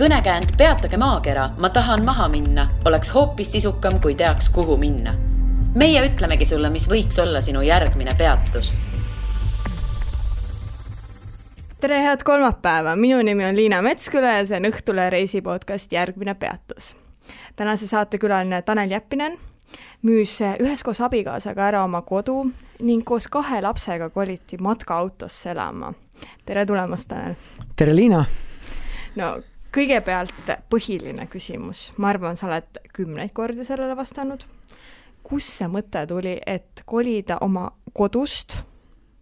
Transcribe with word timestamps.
kõnekäänd 0.00 0.54
Peatage 0.56 0.96
maakera, 0.96 1.50
ma 1.60 1.68
tahan 1.68 2.04
maha 2.04 2.28
minna, 2.32 2.62
oleks 2.88 3.10
hoopis 3.12 3.50
sisukam, 3.52 3.98
kui 4.00 4.14
teaks, 4.14 4.48
kuhu 4.48 4.76
minna. 4.80 5.12
meie 5.74 6.00
ütlemegi 6.08 6.44
sulle, 6.44 6.70
mis 6.70 6.88
võiks 6.88 7.20
olla 7.20 7.40
sinu 7.40 7.60
järgmine 7.60 8.14
peatus 8.18 8.72
tere, 11.80 11.98
head 12.02 12.24
kolmapäeva, 12.24 12.96
minu 12.96 13.20
nimi 13.22 13.44
on 13.44 13.56
Liina 13.56 13.82
Metsküla 13.82 14.38
ja 14.38 14.46
see 14.46 14.56
on 14.56 14.70
Õhtule 14.70 15.10
reisi 15.10 15.42
podcast 15.42 15.92
Järgmine 15.92 16.34
peatus. 16.34 16.96
tänase 17.56 17.86
saate 17.86 18.18
külaline 18.18 18.62
Tanel 18.62 18.90
Jeppinen 18.90 19.36
müüs 20.02 20.38
üheskoos 20.40 21.00
abikaasaga 21.00 21.66
ära 21.68 21.84
oma 21.84 22.00
kodu 22.02 22.46
ning 22.80 23.04
koos 23.04 23.28
kahe 23.28 23.60
lapsega 23.60 24.08
koliti 24.10 24.56
matkaautosse 24.56 25.50
elama. 25.50 25.92
tere 26.46 26.66
tulemast, 26.66 27.08
Tanel! 27.08 27.34
tere, 27.76 27.96
Liina! 27.96 28.24
no 29.16 29.34
kõigepealt 29.74 30.54
põhiline 30.72 31.26
küsimus, 31.30 31.90
ma 31.96 32.10
arvan, 32.14 32.38
sa 32.38 32.48
oled 32.48 32.82
kümneid 32.96 33.34
kordi 33.36 33.64
sellele 33.66 33.96
vastanud. 33.98 34.44
kust 35.22 35.52
see 35.60 35.68
mõte 35.68 36.06
tuli, 36.08 36.40
et 36.46 36.82
kolida 36.86 37.38
oma 37.40 37.70
kodust 37.92 38.56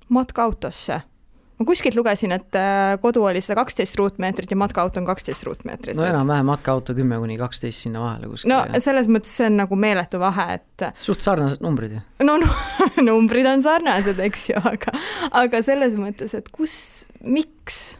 matkaautosse? 0.09 1.01
ma 1.59 1.67
kuskilt 1.67 1.97
lugesin, 1.99 2.33
et 2.33 2.55
äh, 2.55 2.95
kodu 3.03 3.25
oli 3.27 3.41
sada 3.43 3.59
kaksteist 3.59 3.97
ruutmeetrit 3.99 4.51
ja 4.51 4.57
matkaauto 4.57 5.01
on 5.01 5.07
kaksteist 5.07 5.43
ruutmeetrit. 5.43 5.97
no 5.97 6.07
enam-vähem 6.07 6.47
matkaauto 6.47 6.95
kümme 6.95 7.19
kuni 7.19 7.39
kaksteist 7.39 7.83
sinna 7.87 8.01
vahele 8.01 8.31
kuskil. 8.31 8.53
no 8.53 8.61
ja. 8.63 8.81
selles 8.81 9.11
mõttes 9.11 9.35
see 9.41 9.49
on 9.51 9.59
nagu 9.65 9.77
meeletu 9.77 10.21
vahe, 10.23 10.61
et. 10.61 10.89
suht 11.03 11.25
sarnased 11.25 11.65
numbrid 11.65 11.97
ju. 11.99 12.03
no, 12.23 12.39
no 12.39 12.51
numbrid 13.11 13.47
on 13.51 13.63
sarnased, 13.63 14.23
eks 14.23 14.51
ju, 14.53 14.63
aga, 14.71 14.95
aga 15.43 15.63
selles 15.67 15.99
mõttes, 15.99 16.37
et 16.39 16.53
kus, 16.55 16.77
miks? 17.21 17.97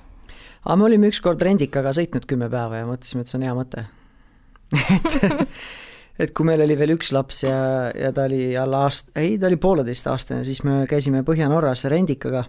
Aga 0.65 0.77
me 0.77 0.89
olime 0.89 1.11
ükskord 1.13 1.43
rendikaga 1.43 1.95
sõitnud 1.97 2.29
kümme 2.29 2.51
päeva 2.53 2.83
ja 2.83 2.89
mõtlesime, 2.89 3.25
et 3.25 3.31
see 3.31 3.39
on 3.41 3.47
hea 3.49 3.57
mõte. 3.59 3.87
Et, 6.19 6.27
et 6.27 6.33
kui 6.35 6.45
meil 6.45 6.61
oli 6.61 6.75
veel 6.75 6.97
üks 6.97 7.13
laps 7.15 7.45
ja, 7.45 7.57
ja 7.95 8.09
ta 8.13 8.25
oli 8.27 8.51
alla 8.59 8.83
aast-, 8.89 9.13
ei, 9.17 9.37
ta 9.39 9.47
oli 9.47 9.57
pooleteistaastane, 9.63 10.43
siis 10.45 10.65
me 10.67 10.81
käisime 10.91 11.23
Põhja-Norras 11.25 11.85
rendikaga 11.89 12.43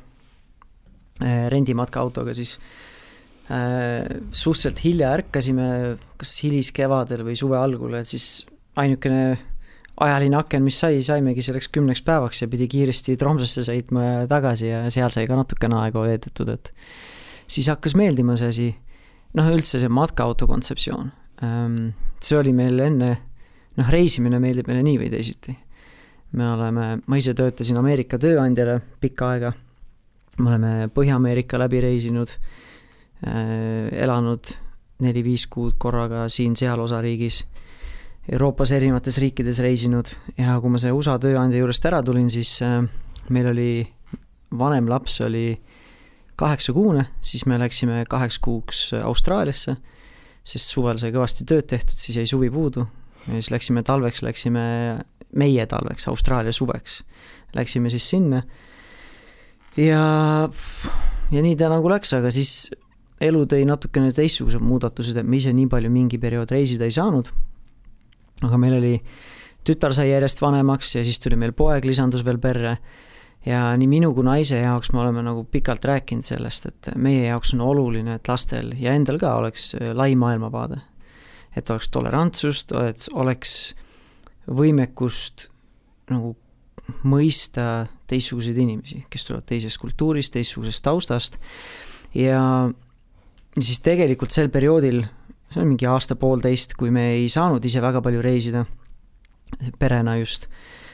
Äh, 1.19 1.49
rendimatkaautoga, 1.51 2.33
siis. 2.33 2.55
Äh, 3.51 4.05
suhteliselt 4.31 4.79
hilja 4.85 5.09
ärkasime, 5.17 5.97
kas 6.21 6.35
hiliskevadel 6.45 7.25
või 7.27 7.35
suve 7.35 7.57
algul, 7.59 7.97
et 7.97 8.07
siis 8.07 8.45
ainukene 8.79 9.33
ajaline 9.99 10.37
aken, 10.39 10.63
mis 10.63 10.77
sai, 10.79 11.01
saimegi 11.03 11.43
selleks 11.43 11.67
kümneks 11.75 12.03
päevaks 12.07 12.43
ja 12.43 12.47
pidi 12.47 12.69
kiiresti 12.71 13.17
Tromsøsse 13.19 13.65
sõitma 13.67 14.05
ja 14.05 14.27
tagasi 14.31 14.69
ja 14.69 14.83
seal 14.93 15.11
sai 15.11 15.25
ka 15.27 15.35
natukene 15.35 15.75
aega 15.81 16.05
veedetud, 16.05 16.53
et 16.53 16.71
siis 17.49 17.69
hakkas 17.71 17.95
meeldima 17.97 18.37
see 18.39 18.51
asi, 18.53 18.67
noh, 19.37 19.49
üldse 19.53 19.81
see 19.81 19.89
matkaauto 19.89 20.47
kontseptsioon. 20.49 21.09
Ähm, 21.45 21.79
see 22.21 22.37
oli 22.37 22.53
meil 22.53 22.79
enne, 22.85 23.15
noh, 23.77 23.89
reisimine 23.93 24.41
meeldib 24.43 24.69
meile 24.69 24.85
nii 24.85 25.01
või 25.01 25.09
teisiti. 25.13 25.55
me 26.31 26.45
oleme, 26.51 26.91
ma 27.05 27.17
ise 27.17 27.33
töötasin 27.33 27.79
Ameerika 27.81 28.19
tööandjale 28.21 28.75
pikka 29.01 29.31
aega 29.33 29.53
me 30.39 30.49
oleme 30.49 30.89
Põhja-Ameerika 30.93 31.59
läbi 31.59 31.81
reisinud 31.83 32.31
äh,, 32.31 33.89
elanud 34.03 34.51
neli-viis 35.03 35.47
kuud 35.51 35.77
korraga 35.79 36.25
siin-seal 36.31 36.79
osariigis, 36.83 37.43
Euroopas 38.29 38.73
erinevates 38.75 39.17
riikides 39.21 39.61
reisinud 39.63 40.09
ja 40.37 40.57
kui 40.61 40.69
ma 40.69 40.81
see 40.81 40.91
USA 40.93 41.15
tööandja 41.21 41.61
juurest 41.61 41.87
ära 41.89 42.01
tulin, 42.05 42.27
siis 42.29 42.59
äh, 42.65 42.81
meil 43.33 43.49
oli, 43.53 43.71
vanem 44.59 44.89
laps 44.91 45.19
oli 45.25 45.47
kaheksakuune, 46.39 47.05
siis 47.21 47.45
me 47.49 47.59
läksime 47.59 48.03
kaheks 48.09 48.39
kuuks 48.43 48.89
Austraaliasse, 49.03 49.75
sest 50.47 50.71
suvel 50.71 50.97
sai 51.01 51.11
kõvasti 51.15 51.45
tööd 51.47 51.67
tehtud, 51.69 51.99
siis 51.99 52.17
jäi 52.21 52.29
suvi 52.29 52.49
puudu 52.53 52.85
ja 53.27 53.35
siis 53.35 53.51
läksime 53.51 53.83
talveks, 53.83 54.23
läksime 54.23 54.63
meie 55.37 55.65
talveks, 55.69 56.07
Austraalia 56.09 56.55
suveks. 56.55 57.03
Läksime 57.53 57.89
siis 57.89 58.05
sinna 58.09 58.43
ja, 59.77 60.03
ja 61.31 61.43
nii 61.43 61.57
ta 61.59 61.69
nagu 61.71 61.91
läks, 61.91 62.13
aga 62.17 62.31
siis 62.33 62.69
elu 63.23 63.43
tõi 63.49 63.65
natukene 63.67 64.11
teistsugused 64.15 64.63
muudatused, 64.63 65.17
et 65.19 65.27
me 65.27 65.39
ise 65.39 65.53
nii 65.55 65.67
palju 65.71 65.91
mingi 65.91 66.19
periood 66.21 66.51
reisida 66.55 66.87
ei 66.87 66.95
saanud. 66.95 67.31
aga 68.47 68.57
meil 68.57 68.77
oli, 68.77 68.95
tütar 69.67 69.93
sai 69.93 70.09
järjest 70.13 70.41
vanemaks 70.41 70.95
ja 70.95 71.03
siis 71.03 71.19
tuli 71.19 71.35
meil 71.35 71.51
poeg, 71.53 71.85
lisandus 71.85 72.23
veel 72.25 72.39
perre. 72.39 72.77
Ja 73.45 73.61
nii 73.77 73.87
minu 73.87 74.11
kui 74.15 74.25
naise 74.27 74.59
jaoks 74.59 74.91
me 74.93 75.01
oleme 75.03 75.23
nagu 75.23 75.45
pikalt 75.51 75.85
rääkinud 75.85 76.27
sellest, 76.27 76.65
et 76.65 76.91
meie 76.95 77.27
jaoks 77.29 77.53
on 77.55 77.63
oluline, 77.65 78.17
et 78.19 78.27
lastel 78.27 78.73
ja 78.79 78.93
endal 78.97 79.19
ka 79.21 79.35
oleks 79.39 79.73
lai 79.93 80.15
maailmavaade. 80.15 80.81
et 81.57 81.69
oleks 81.69 81.89
tolerantsust, 81.89 82.71
et 82.71 83.07
oleks 83.13 83.73
võimekust 84.47 85.47
nagu 86.09 86.35
mõista 87.03 87.87
teistsuguseid 88.09 88.57
inimesi, 88.57 89.03
kes 89.09 89.25
tulevad 89.25 89.45
teisest 89.49 89.77
kultuurist, 89.81 90.33
teistsugusest 90.33 90.83
taustast 90.83 91.39
ja 92.17 92.69
siis 93.59 93.81
tegelikult 93.85 94.33
sel 94.33 94.49
perioodil, 94.53 95.03
see 95.49 95.61
on 95.61 95.71
mingi 95.71 95.89
aasta-poolteist, 95.89 96.75
kui 96.79 96.93
me 96.93 97.09
ei 97.17 97.29
saanud 97.31 97.65
ise 97.65 97.81
väga 97.83 98.01
palju 98.05 98.21
reisida, 98.25 98.65
perena 99.81 100.17
just, 100.19 100.47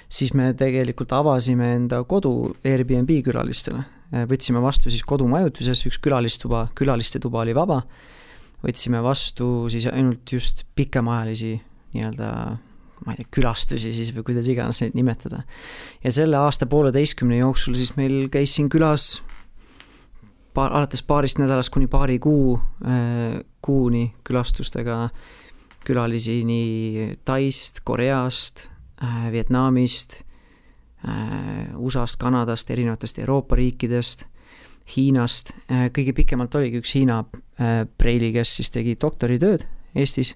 siis 0.10 0.34
me 0.38 0.52
tegelikult 0.58 1.14
avasime 1.16 1.74
enda 1.76 2.04
kodu 2.04 2.54
Airbnb 2.66 3.12
külalistele. 3.26 3.84
võtsime 4.30 4.62
vastu 4.62 4.92
siis 4.94 5.04
kodumajutuses, 5.04 5.82
üks 5.90 5.98
külalistuba, 6.00 6.70
külaliste 6.78 7.20
tuba 7.20 7.42
oli 7.42 7.56
vaba, 7.58 7.82
võtsime 8.64 9.02
vastu 9.04 9.68
siis 9.70 9.88
ainult 9.92 10.32
just 10.32 10.64
pikemaajalisi 10.76 11.56
nii-öelda 11.96 12.30
ma 13.06 13.14
ei 13.14 13.20
tea, 13.20 13.32
külastusi 13.38 13.92
siis 13.94 14.12
või 14.16 14.24
kuidas 14.30 14.48
iganes 14.50 14.82
neid 14.82 14.96
nimetada. 14.96 15.44
ja 16.04 16.12
selle 16.12 16.38
aasta 16.40 16.66
pooleteistkümne 16.66 17.42
jooksul 17.42 17.76
siis 17.76 17.96
meil 17.98 18.30
käis 18.32 18.56
siin 18.56 18.70
külas 18.72 19.22
paar, 20.56 20.72
alates 20.72 21.04
paarist 21.04 21.42
nädalast 21.42 21.74
kuni 21.74 21.90
paari 21.92 22.20
kuu 22.20 22.56
äh,, 22.86 23.42
kuuni 23.62 24.08
külastustega 24.24 25.10
külalisi 25.86 26.40
nii 26.48 27.12
Taist, 27.26 27.84
Koreast 27.86 28.70
Vietnamist 29.32 30.22
äh,, 31.04 31.76
USA-st, 31.76 32.20
Kanadast, 32.22 32.70
erinevatest 32.72 33.20
Euroopa 33.20 33.56
riikidest, 33.60 34.26
Hiinast. 34.96 35.54
Äh,, 35.72 35.90
kõige 35.94 36.14
pikemalt 36.16 36.56
oligi 36.56 36.80
üks 36.82 36.96
Hiina 36.96 37.24
äh, 37.60 37.84
preili, 37.98 38.32
kes 38.36 38.56
siis 38.60 38.72
tegi 38.74 38.96
doktoritööd 39.02 39.66
Eestis. 39.96 40.36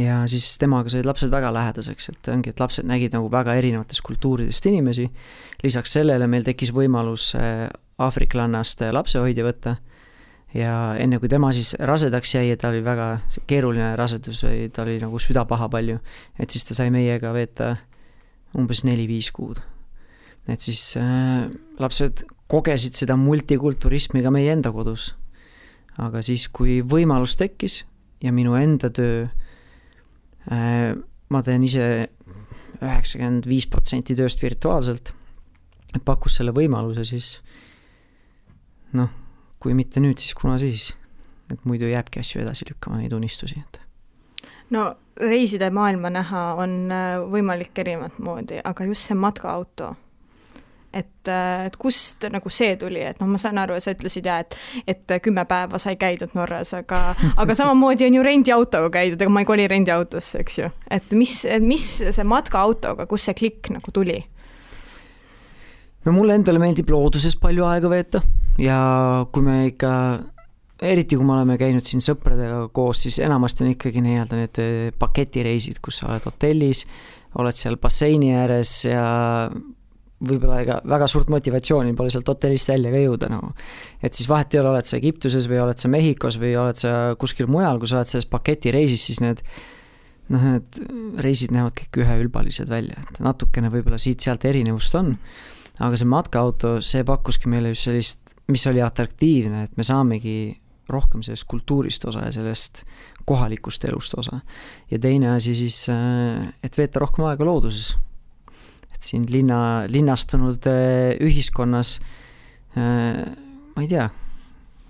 Ja 0.00 0.22
siis 0.30 0.46
temaga 0.56 0.88
said 0.88 1.04
lapsed 1.04 1.28
väga 1.32 1.50
lähedaseks, 1.52 2.08
et 2.08 2.28
ongi, 2.32 2.52
et 2.54 2.60
lapsed 2.62 2.86
nägid 2.88 3.12
nagu 3.12 3.28
väga 3.32 3.58
erinevatest 3.60 4.00
kultuuridest 4.06 4.66
inimesi. 4.70 5.10
lisaks 5.62 5.92
sellele 5.92 6.26
meil 6.26 6.44
tekkis 6.44 6.72
võimalus 6.72 7.34
äh, 7.36 7.68
aafriklannast 7.98 8.82
äh, 8.82 8.92
lapsehoidja 8.92 9.44
võtta 9.44 9.76
ja 10.54 10.72
enne 11.00 11.18
kui 11.18 11.30
tema 11.32 11.52
siis 11.56 11.74
rasedaks 11.78 12.34
jäi 12.34 12.48
ja 12.50 12.56
ta 12.60 12.72
oli 12.72 12.82
väga 12.84 13.08
keeruline 13.48 13.94
rasedus 13.96 14.44
või 14.44 14.68
ta 14.72 14.84
oli 14.84 14.98
nagu 15.00 15.20
süda 15.22 15.46
paha 15.48 15.68
palju, 15.72 15.98
et 16.38 16.50
siis 16.50 16.66
ta 16.68 16.76
sai 16.76 16.90
meiega 16.94 17.32
veeta 17.32 17.76
umbes 18.58 18.84
neli-viis 18.84 19.30
kuud. 19.32 19.62
et 20.48 20.60
siis 20.60 20.96
äh, 21.00 21.48
lapsed 21.78 22.24
kogesid 22.52 22.94
seda 22.98 23.16
multikulturismi 23.16 24.22
ka 24.22 24.30
meie 24.30 24.52
enda 24.52 24.72
kodus. 24.72 25.14
aga 25.96 26.22
siis, 26.22 26.48
kui 26.48 26.82
võimalus 26.82 27.36
tekkis 27.36 27.84
ja 28.22 28.32
minu 28.32 28.54
enda 28.54 28.90
töö 28.90 29.28
Äh, 30.50 30.94
ma 31.30 31.42
teen 31.46 31.62
ise 31.66 31.84
üheksakümmend 32.82 33.46
viis 33.46 33.68
protsenti 33.70 34.16
tööst 34.18 34.42
virtuaalselt, 34.42 35.12
pakkus 36.02 36.40
selle 36.40 36.54
võimaluse, 36.56 37.04
siis 37.06 37.36
noh, 38.98 39.12
kui 39.62 39.76
mitte 39.78 40.02
nüüd, 40.02 40.18
siis 40.18 40.34
kuna 40.34 40.58
siis, 40.58 40.90
et 41.52 41.64
muidu 41.68 41.86
jääbki 41.90 42.22
asju 42.22 42.42
edasi 42.42 42.66
lükkama, 42.70 42.98
neid 43.02 43.14
unistusi, 43.14 43.62
et 43.62 43.80
no 44.74 44.88
reisida 45.20 45.68
ja 45.68 45.74
maailma 45.74 46.10
näha 46.10 46.46
on 46.58 46.78
äh, 46.90 47.18
võimalik 47.30 47.76
erinevat 47.78 48.18
moodi, 48.18 48.62
aga 48.64 48.88
just 48.88 49.10
see 49.10 49.18
matkaauto 49.18 49.92
et, 50.92 51.28
äh, 51.28 51.66
et 51.66 51.76
kust 51.80 52.24
nagu 52.32 52.50
see 52.52 52.74
tuli, 52.80 53.00
et 53.04 53.20
noh, 53.20 53.30
ma 53.30 53.40
saan 53.40 53.60
aru, 53.62 53.78
sa 53.80 53.94
ütlesid 53.94 54.28
ja 54.28 54.38
et, 54.42 54.56
et 54.88 55.14
kümme 55.24 55.44
päeva 55.48 55.80
sai 55.82 55.96
käidud 56.00 56.34
Norras, 56.36 56.74
aga, 56.76 57.00
aga 57.40 57.56
samamoodi 57.56 58.06
on 58.08 58.18
ju 58.18 58.26
rendiautoga 58.26 58.92
käidud, 58.98 59.20
ega 59.20 59.32
ma 59.32 59.44
ei 59.44 59.48
koli 59.48 59.68
rendiautosse, 59.72 60.42
eks 60.44 60.58
ju. 60.60 60.70
et 60.92 61.14
mis, 61.16 61.42
mis 61.64 61.88
see 62.04 62.28
matkaautoga, 62.28 63.08
kust 63.10 63.30
see 63.30 63.38
klikk 63.42 63.72
nagu 63.76 63.94
tuli? 63.94 64.20
No 66.06 66.14
mulle 66.14 66.36
endale 66.38 66.62
meeldib 66.62 66.90
looduses 66.92 67.36
palju 67.40 67.66
aega 67.68 67.90
veeta 67.92 68.22
ja 68.60 68.78
kui 69.32 69.44
me 69.46 69.58
ikka 69.70 69.92
eriti 70.82 71.16
kui 71.16 71.26
me 71.26 71.36
oleme 71.36 71.58
käinud 71.60 71.86
siin 71.86 72.02
sõpradega 72.02 72.66
koos, 72.74 73.04
siis 73.04 73.20
enamasti 73.22 73.64
on 73.64 73.74
ikkagi 73.74 74.02
nii-öelda 74.02 74.38
need 74.40 74.62
paketireisid, 74.98 75.78
kus 75.82 76.00
sa 76.00 76.08
oled 76.10 76.26
hotellis, 76.26 76.82
oled 77.38 77.56
seal 77.56 77.78
basseini 77.80 78.32
ääres 78.34 78.80
ja 78.88 79.04
võib-olla 80.22 80.60
ega 80.62 80.78
väga 80.86 81.06
suurt 81.10 81.30
motivatsiooni 81.32 81.94
pole 81.98 82.12
sealt 82.14 82.28
hotellist 82.30 82.70
välja 82.70 82.92
ka 82.94 83.02
jõuda 83.02 83.30
nagu. 83.32 83.52
et 84.02 84.14
siis 84.14 84.28
vahet 84.30 84.54
ei 84.54 84.60
ole, 84.62 84.74
oled 84.74 84.88
sa 84.88 84.98
Egiptuses 84.98 85.48
või 85.50 85.62
oled 85.62 85.82
sa 85.82 85.90
Mehhikos 85.90 86.38
või 86.42 86.52
oled 86.58 86.78
sa 86.78 86.92
kuskil 87.18 87.50
mujal, 87.50 87.80
kui 87.82 87.90
sa 87.90 88.00
oled 88.00 88.10
selles 88.10 88.28
paketireisis, 88.30 89.06
siis 89.10 89.22
need 89.22 89.42
noh, 90.32 90.44
need 90.46 90.82
reisid 91.22 91.54
näevad 91.54 91.74
kõik 91.78 92.02
üheülbalised 92.04 92.70
välja, 92.70 92.98
et 93.02 93.22
natukene 93.22 93.72
võib-olla 93.72 93.98
siit-sealt 94.02 94.46
erinevust 94.50 94.94
on, 94.98 95.16
aga 95.80 95.96
see 95.96 96.08
matkaauto, 96.08 96.74
see 96.84 97.04
pakkuski 97.06 97.48
meile 97.48 97.72
just 97.72 97.88
sellist, 97.88 98.34
mis 98.52 98.66
oli 98.68 98.82
atraktiivne, 98.84 99.64
et 99.64 99.78
me 99.78 99.86
saamegi 99.86 100.36
rohkem 100.92 101.22
sellest 101.24 101.46
kultuurist 101.48 102.04
osa 102.10 102.26
ja 102.26 102.32
sellest 102.34 102.82
kohalikust 103.28 103.84
elust 103.88 104.14
osa. 104.18 104.40
ja 104.90 104.98
teine 104.98 105.30
asi 105.36 105.54
siis, 105.54 105.86
äh, 105.88 106.48
et 106.62 106.78
veeta 106.78 107.00
rohkem 107.00 107.24
aega 107.24 107.44
looduses. 107.44 107.96
et 108.94 109.02
siin 109.02 109.24
linna, 109.30 109.84
linnastunud 109.88 110.66
äh, 110.66 111.14
ühiskonnas 111.20 112.00
äh, 112.76 113.22
ma 113.74 113.82
ei 113.82 113.88
tea, 113.88 114.08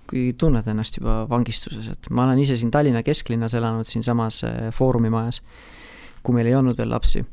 kui 0.09 0.33
tunned 0.37 0.67
ennast 0.67 0.97
juba 0.99 1.23
vangistuses, 1.29 1.87
et 1.87 2.09
ma 2.11 2.25
olen 2.27 2.41
ise 2.43 2.57
siin 2.59 2.71
Tallinna 2.71 3.03
kesklinnas 3.03 3.53
elanud 3.57 3.87
siinsamas 3.87 4.43
Foorumi 4.75 5.09
majas, 5.13 5.39
kui 6.23 6.35
meil 6.35 6.49
ei 6.51 6.57
olnud 6.57 6.77
veel 6.77 6.91
lapsi. 6.91 7.23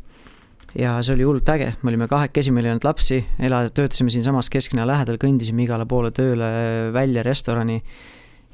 Ja 0.79 0.95
see 1.03 1.17
oli 1.17 1.27
hullult 1.27 1.51
äge, 1.53 1.73
me 1.83 1.93
olime 1.93 2.09
kahekesi, 2.11 2.53
meil 2.55 2.69
ei 2.69 2.75
olnud 2.75 2.87
lapsi, 2.87 3.21
ela-, 3.43 3.67
töötasime 3.75 4.13
siinsamas 4.15 4.51
kesklinna 4.53 4.87
lähedal, 4.89 5.19
kõndisime 5.21 5.65
igale 5.67 5.87
poole 5.91 6.13
tööle, 6.15 6.49
välja 6.95 7.25
restorani 7.27 7.81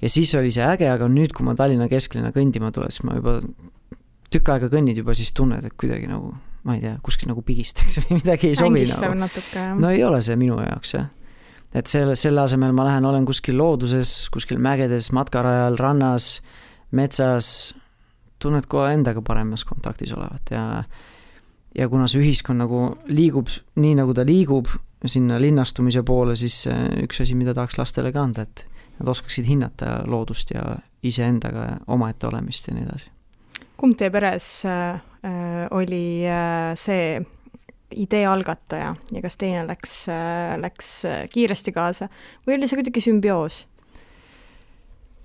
ja 0.03 0.11
siis 0.13 0.35
oli 0.39 0.51
see 0.55 0.65
äge, 0.67 0.89
aga 0.93 1.09
nüüd, 1.13 1.35
kui 1.37 1.47
ma 1.47 1.57
Tallinna 1.59 1.89
kesklinna 1.93 2.33
kõndima 2.35 2.73
tulen, 2.75 2.93
siis 2.93 3.07
ma 3.09 3.17
juba 3.19 3.39
tükk 4.33 4.53
aega 4.55 4.71
kõnnid 4.73 4.99
juba, 5.01 5.15
siis 5.17 5.33
tunned, 5.37 5.65
et 5.65 5.77
kuidagi 5.79 6.09
nagu 6.11 6.35
ma 6.67 6.75
ei 6.77 6.83
tea, 6.83 6.97
kuskil 7.05 7.31
nagu 7.31 7.45
pigistaks 7.47 7.99
või 8.03 8.21
midagi 8.21 8.51
ei 8.51 8.59
sobi 8.59 8.85
nagu. 8.91 9.15
natuke, 9.23 9.55
jah. 9.55 9.75
no 9.79 9.93
ei 9.95 10.03
ole 10.05 10.21
see 10.25 10.39
minu 10.41 10.59
jaoks 10.61 10.95
jah. 10.97 11.11
et 11.77 11.91
selle, 11.91 12.17
selle 12.19 12.43
asemel 12.43 12.75
ma 12.77 12.89
lähen, 12.89 13.07
olen 13.09 13.27
kuskil 13.29 13.59
looduses, 13.61 14.15
kuskil 14.35 14.61
mägedes, 14.63 15.13
matkarajal, 15.17 15.79
rannas, 15.81 16.41
metsas, 16.97 17.51
tunned 18.43 18.67
kohe 18.71 18.93
endaga 18.97 19.23
paremas 19.25 19.65
kontaktis 19.69 20.13
olevat 20.17 20.53
ja 20.53 20.65
ja 21.79 21.89
kuna 21.93 22.07
see 22.09 22.23
ühiskond 22.25 22.63
nagu 22.63 22.83
liigub 23.09 23.51
nii, 23.77 23.97
nagu 23.99 24.15
ta 24.17 24.25
liigub 24.27 24.71
sinna 25.07 25.39
linnastumise 25.41 26.03
poole, 26.07 26.37
siis 26.37 26.65
üks 27.03 27.21
asi, 27.23 27.37
mida 27.39 27.55
tahaks 27.55 27.77
lastele 27.79 28.13
ka 28.15 28.23
anda, 28.25 28.47
et 28.47 28.65
nad 28.97 29.11
oskaksid 29.13 29.47
hinnata 29.49 30.01
loodust 30.09 30.55
ja 30.55 30.65
iseendaga 31.07 31.69
omaette 31.93 32.29
olemist 32.31 32.69
ja 32.69 32.75
nii 32.77 32.87
edasi. 32.87 33.11
kumb 33.77 33.97
teie 34.01 34.11
peres 34.11 34.49
äh, 34.65 35.01
oli 35.77 36.25
äh, 36.25 36.73
see 36.81 37.21
idee 37.97 38.25
algataja 38.27 38.95
ja 39.13 39.23
kas 39.23 39.37
teine 39.37 39.67
läks 39.69 39.95
äh,, 40.11 40.57
läks 40.59 40.91
äh, 41.05 41.25
kiiresti 41.33 41.75
kaasa 41.77 42.09
või 42.47 42.57
oli 42.57 42.69
see 42.69 42.81
kuidagi 42.81 43.05
sümbioos? 43.05 43.63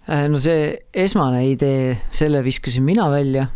Äh, 0.09 0.27
no 0.30 0.39
see 0.42 0.75
esmane 0.94 1.45
idee, 1.50 1.95
selle 2.12 2.44
viskasin 2.45 2.86
mina 2.86 3.07
välja, 3.12 3.47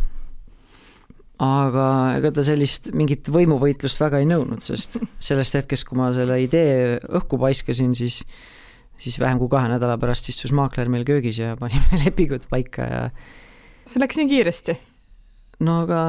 aga 1.42 1.86
ega 2.16 2.32
ta 2.32 2.44
sellist 2.46 2.90
mingit 2.96 3.28
võimuvõitlust 3.32 4.00
väga 4.00 4.22
ei 4.22 4.28
nõudnud, 4.28 4.62
sest 4.64 4.98
sellest 5.20 5.58
hetkest, 5.58 5.84
kui 5.88 5.98
ma 6.00 6.08
selle 6.16 6.38
idee 6.40 6.96
õhku 7.18 7.40
paiskasin, 7.40 7.92
siis 7.98 8.22
siis 8.96 9.18
vähem 9.20 9.40
kui 9.40 9.50
kahe 9.52 9.68
nädala 9.68 9.98
pärast 10.00 10.30
istus 10.32 10.54
maakler 10.56 10.88
meil 10.92 11.04
köögis 11.08 11.40
ja 11.42 11.52
panime 11.60 12.00
lepingud 12.04 12.46
paika 12.52 12.88
ja 12.88 13.02
see 13.84 14.00
läks 14.00 14.16
nii 14.20 14.30
kiiresti? 14.30 14.78
no 15.66 15.82
aga 15.84 16.00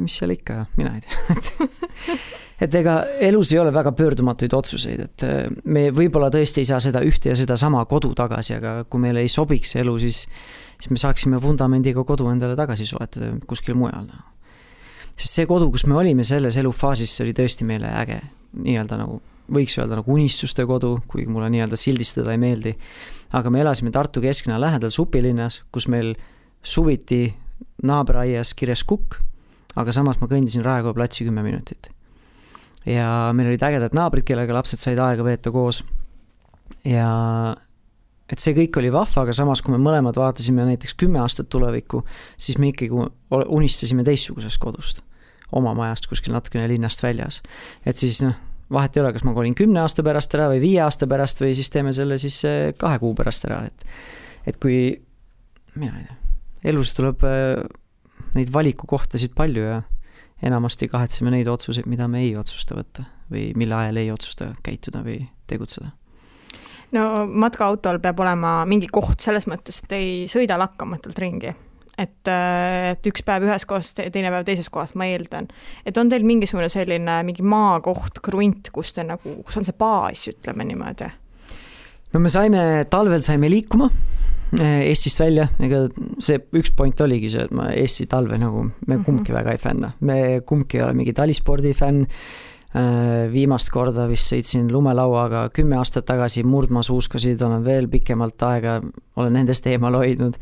mis 0.00 0.16
seal 0.18 0.34
ikka, 0.34 0.64
mina 0.78 0.96
ei 0.96 1.04
tea 1.04 2.18
et 2.64 2.74
ega 2.78 2.96
elus 3.22 3.52
ei 3.52 3.58
ole 3.60 3.72
väga 3.74 3.92
pöördumatuid 3.96 4.54
otsuseid, 4.56 5.00
et 5.08 5.24
äh, 5.26 5.48
me 5.64 5.88
võib-olla 5.94 6.30
tõesti 6.34 6.62
ei 6.62 6.68
saa 6.68 6.80
seda 6.82 7.02
ühte 7.06 7.32
ja 7.32 7.38
sedasama 7.38 7.82
kodu 7.90 8.12
tagasi, 8.16 8.56
aga 8.58 8.76
kui 8.90 9.02
meile 9.02 9.24
ei 9.24 9.32
sobiks 9.32 9.74
see 9.74 9.82
elu, 9.84 9.96
siis 10.02 10.24
siis 10.78 10.90
me 10.90 11.00
saaksime 11.00 11.40
vundamendiga 11.42 12.04
kodu 12.04 12.28
endale 12.32 12.56
tagasi 12.58 12.86
soetada 12.88 13.32
kuskil 13.48 13.76
mujal. 13.78 14.08
Noh. 14.08 14.24
sest 15.14 15.38
see 15.38 15.46
kodu, 15.46 15.70
kus 15.70 15.86
me 15.86 15.96
olime 15.96 16.26
selles 16.26 16.58
elufaasis, 16.60 17.12
see 17.14 17.28
oli 17.28 17.36
tõesti 17.36 17.66
meile 17.68 17.92
äge, 18.02 18.18
nii-öelda 18.58 18.98
nagu 19.00 19.20
võiks 19.54 19.76
öelda 19.78 19.98
nagu 20.00 20.12
unistuste 20.14 20.64
kodu, 20.66 20.96
kuigi 21.08 21.28
mulle 21.30 21.50
nii-öelda 21.52 21.76
sildistada 21.78 22.32
ei 22.32 22.40
meeldi. 22.40 22.74
aga 23.34 23.50
me 23.50 23.60
elasime 23.60 23.90
Tartu 23.90 24.20
kesklinna 24.24 24.60
lähedal 24.60 24.90
supilinnas, 24.90 25.62
kus 25.72 25.88
meil 25.88 26.14
suviti 26.62 27.34
naabriaias 27.82 28.54
kirjas 28.54 28.84
kukk, 28.84 29.18
aga 29.80 29.94
samas 29.94 30.20
ma 30.20 30.30
kõndisin 30.30 30.64
Raekoja 30.64 30.96
platsi 30.96 31.26
kümme 31.26 31.44
minutit. 31.46 31.90
ja 32.86 33.32
meil 33.34 33.48
olid 33.52 33.62
ägedad 33.62 33.94
naabrid, 33.96 34.26
kellega 34.28 34.54
lapsed 34.54 34.78
said 34.78 34.98
aega 34.98 35.24
veeta 35.24 35.52
koos. 35.54 35.84
ja 36.84 37.56
et 38.28 38.40
see 38.40 38.54
kõik 38.56 38.78
oli 38.80 38.92
vahva, 38.92 39.22
aga 39.22 39.32
samas, 39.36 39.62
kui 39.62 39.74
me 39.74 39.82
mõlemad 39.82 40.16
vaatasime 40.16 40.64
näiteks 40.70 40.96
kümme 41.00 41.20
aastat 41.20 41.50
tulevikku, 41.52 42.04
siis 42.36 42.58
me 42.58 42.72
ikkagi 42.72 42.90
unistasime 43.30 44.04
teistsugusest 44.04 44.58
kodust, 44.60 45.04
oma 45.52 45.74
majast 45.76 46.08
kuskil 46.08 46.32
natukene 46.32 46.68
linnast 46.68 47.02
väljas. 47.04 47.42
et 47.84 47.96
siis 47.96 48.22
noh 48.24 48.34
vahet 48.72 48.96
ei 48.96 49.02
ole, 49.02 49.12
kas 49.14 49.24
ma 49.26 49.34
kolin 49.36 49.54
kümne 49.56 49.82
aasta 49.82 50.04
pärast 50.06 50.34
ära 50.36 50.48
või 50.52 50.60
viie 50.62 50.82
aasta 50.84 51.08
pärast 51.10 51.40
või 51.42 51.52
siis 51.56 51.70
teeme 51.72 51.92
selle 51.96 52.18
siis 52.20 52.38
eh, 52.48 52.72
kahe 52.78 52.98
kuu 53.02 53.14
pärast 53.16 53.48
ära, 53.48 53.64
et 53.68 53.86
et 54.48 54.58
kui, 54.60 54.92
mina 55.80 55.98
ei 56.00 56.06
tea, 56.08 56.16
elus 56.72 56.92
tuleb 56.96 57.24
eh, 57.28 57.60
neid 58.34 58.52
valikukohtasid 58.52 59.34
palju 59.36 59.66
ja 59.66 59.82
enamasti 60.44 60.88
kahetseme 60.92 61.32
neid 61.34 61.48
otsuseid, 61.48 61.86
mida 61.90 62.08
me 62.10 62.24
ei 62.26 62.34
otsusta 62.36 62.76
võtta 62.78 63.06
või 63.32 63.50
mille 63.56 63.74
ajal 63.74 64.00
ei 64.02 64.10
otsusta 64.12 64.52
käituda 64.62 65.04
või 65.04 65.20
tegutseda 65.50 65.92
no 66.94 67.26
matkaautol 67.26 68.00
peab 68.02 68.20
olema 68.20 68.56
mingi 68.68 68.90
koht 68.92 69.24
selles 69.24 69.48
mõttes, 69.50 69.82
et 69.84 69.94
ei 69.96 70.10
sõida 70.30 70.58
lakkamatult 70.60 71.18
ringi 71.18 71.54
et, 71.98 72.28
äh, 72.28 72.92
et 72.94 73.06
üks 73.06 73.22
päev 73.26 73.46
ühes 73.46 73.66
kohas, 73.68 73.92
teine 73.94 74.32
päev 74.32 74.46
teises 74.48 74.70
kohas, 74.72 74.94
ma 74.98 75.06
eeldan. 75.10 75.48
et 75.86 75.96
on 75.96 76.10
teil 76.10 76.26
mingisugune 76.26 76.68
selline 76.72 77.20
mingi 77.26 77.44
maakoht, 77.46 78.20
krunt, 78.24 78.70
kus 78.74 78.92
te 78.96 79.06
nagu, 79.06 79.36
kus 79.46 79.60
on 79.60 79.66
see 79.68 79.76
baas, 79.78 80.26
ütleme 80.30 80.66
niimoodi? 80.70 81.10
no 82.12 82.20
me 82.22 82.32
saime, 82.32 82.84
talvel 82.90 83.22
saime 83.22 83.50
liikuma 83.50 83.90
Eestist 84.60 85.18
välja, 85.18 85.48
ega 85.62 85.84
see 86.22 86.38
üks 86.58 86.70
point 86.76 87.00
oligi 87.00 87.30
see, 87.32 87.46
et 87.48 87.54
ma 87.54 87.70
Eesti 87.74 88.06
talve 88.10 88.38
nagu, 88.38 88.66
me 88.86 88.96
mhm. 88.96 89.04
kumbki 89.04 89.32
mm 89.32 89.36
-hmm. 89.36 89.38
väga 89.40 89.52
ei 89.52 89.58
fänna, 89.58 89.92
me 90.00 90.40
kumbki 90.46 90.78
ei 90.78 90.84
ole 90.84 90.94
mingi 90.94 91.12
talispordi 91.12 91.72
fänn 91.74 92.06
äh, 92.06 93.32
viimast 93.32 93.70
korda 93.70 94.08
vist 94.08 94.32
sõitsin 94.32 94.70
lumelauaga 94.72 95.48
kümme 95.50 95.76
aastat 95.76 96.06
tagasi, 96.06 96.44
murdmaasuuskasid 96.44 97.42
olen 97.42 97.64
veel 97.64 97.88
pikemalt 97.88 98.42
aega, 98.42 98.80
olen 99.16 99.32
nendest 99.32 99.66
eemal 99.66 99.94
hoidnud 99.94 100.38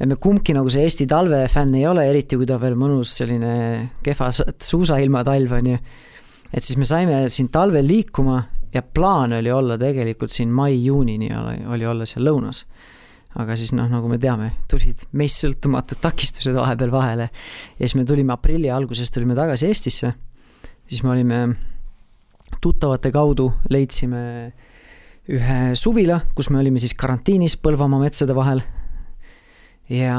et 0.00 0.08
me 0.10 0.16
kumbki 0.16 0.54
nagu 0.56 0.70
see 0.72 0.82
Eesti 0.82 1.06
talve 1.06 1.44
fänn 1.52 1.74
ei 1.78 1.86
ole, 1.86 2.06
eriti 2.10 2.36
kui 2.36 2.46
ta 2.46 2.58
veel 2.60 2.74
mõnus 2.78 3.14
selline 3.20 3.90
kehva 4.02 4.30
suusailma 4.34 5.22
talv 5.26 5.52
on 5.52 5.66
ju. 5.66 5.78
et 6.52 6.62
siis 6.62 6.76
me 6.78 6.84
saime 6.84 7.28
siin 7.28 7.48
talvel 7.48 7.86
liikuma 7.86 8.42
ja 8.74 8.82
plaan 8.82 9.32
oli 9.32 9.50
olla 9.50 9.78
tegelikult 9.78 10.30
siin 10.30 10.50
mai-juunini 10.50 11.30
oli, 11.36 11.60
oli 11.76 11.86
olla 11.86 12.06
seal 12.06 12.26
lõunas. 12.26 12.64
Aga 13.40 13.56
siis 13.58 13.72
noh, 13.74 13.88
nagu 13.90 14.08
me 14.10 14.18
teame, 14.22 14.50
tulid 14.70 15.06
meist 15.18 15.42
sõltumatud 15.42 15.98
takistused 16.02 16.54
vahepeal 16.54 16.92
vahele. 16.94 17.28
Ja 17.78 17.82
siis 17.82 17.96
me 17.98 18.06
tulime 18.06 18.34
aprilli 18.36 18.70
alguses 18.70 19.10
tulime 19.14 19.34
tagasi 19.38 19.66
Eestisse. 19.70 20.12
siis 20.86 21.02
me 21.02 21.10
olime 21.10 21.40
tuttavate 22.62 23.10
kaudu 23.12 23.48
leidsime 23.70 24.22
ühe 25.32 25.58
suvila, 25.78 26.20
kus 26.36 26.50
me 26.52 26.60
olime 26.60 26.80
siis 26.82 26.94
karantiinis 26.94 27.56
Põlvamaa 27.56 28.02
metsade 28.04 28.36
vahel. 28.36 28.60
Ja, 29.88 30.18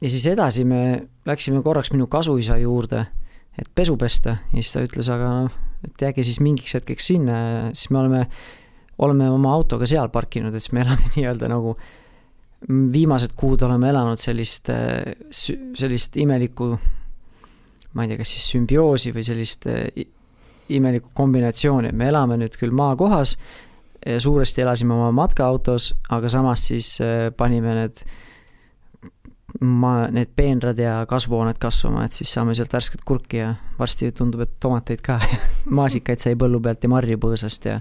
ja 0.00 0.08
siis 0.08 0.26
edasi 0.28 0.64
me 0.68 1.08
läksime 1.28 1.62
korraks 1.64 1.92
minu 1.92 2.06
kasuisa 2.12 2.58
juurde, 2.60 3.06
et 3.58 3.68
pesu 3.74 3.96
pesta. 4.00 4.36
Ja 4.52 4.60
siis 4.60 4.74
ta 4.76 4.84
ütles, 4.84 5.08
aga 5.12 5.32
noh, 5.42 5.56
et 5.88 6.04
jääge 6.06 6.24
siis 6.26 6.38
mingiks 6.44 6.76
hetkeks 6.78 7.10
sinna. 7.14 7.38
Ja 7.38 7.64
siis 7.72 7.90
me 7.90 8.02
oleme, 8.04 8.26
oleme 9.02 9.30
oma 9.32 9.56
autoga 9.56 9.88
seal 9.88 10.12
parkinud, 10.12 10.54
et 10.54 10.62
siis 10.62 10.76
me 10.76 10.84
elame 10.84 11.10
nii-öelda 11.16 11.50
nagu 11.52 11.74
viimased 12.68 13.34
kuud 13.36 13.62
oleme 13.66 13.90
elanud 13.90 14.20
sellist, 14.20 14.70
sellist 15.30 16.16
imelikku, 16.20 16.68
ma 17.92 18.04
ei 18.04 18.12
tea, 18.12 18.20
kas 18.20 18.34
siis 18.36 18.48
sümbioosi 18.54 19.12
või 19.14 19.26
sellist 19.26 19.68
imelikku 20.72 21.10
kombinatsiooni, 21.14 21.90
et 21.90 21.98
me 21.98 22.08
elame 22.12 22.38
nüüd 22.40 22.56
küll 22.60 22.74
maakohas, 22.76 23.36
suuresti 24.22 24.64
elasime 24.64 24.94
oma 24.94 25.10
matkaautos, 25.14 25.92
aga 26.14 26.30
samas 26.32 26.66
siis 26.70 26.96
panime 27.38 27.74
need 27.78 28.04
ma, 29.60 29.92
need 30.12 30.32
peenrad 30.36 30.78
ja 30.80 31.02
kasvuhooned 31.08 31.58
kasvama, 31.60 32.06
et 32.06 32.16
siis 32.16 32.32
saame 32.32 32.54
sealt 32.56 32.72
värsket 32.72 33.04
kurki 33.06 33.42
ja 33.42 33.54
varsti 33.78 34.12
tundub, 34.16 34.44
et 34.46 34.54
tomateid 34.62 35.02
ka 35.04 35.18
maasikaid 35.78 36.22
sai 36.22 36.38
põllu 36.38 36.62
pealt 36.62 36.84
ja 36.84 36.92
marju 36.92 37.20
põõsast 37.22 37.68
ja 37.68 37.80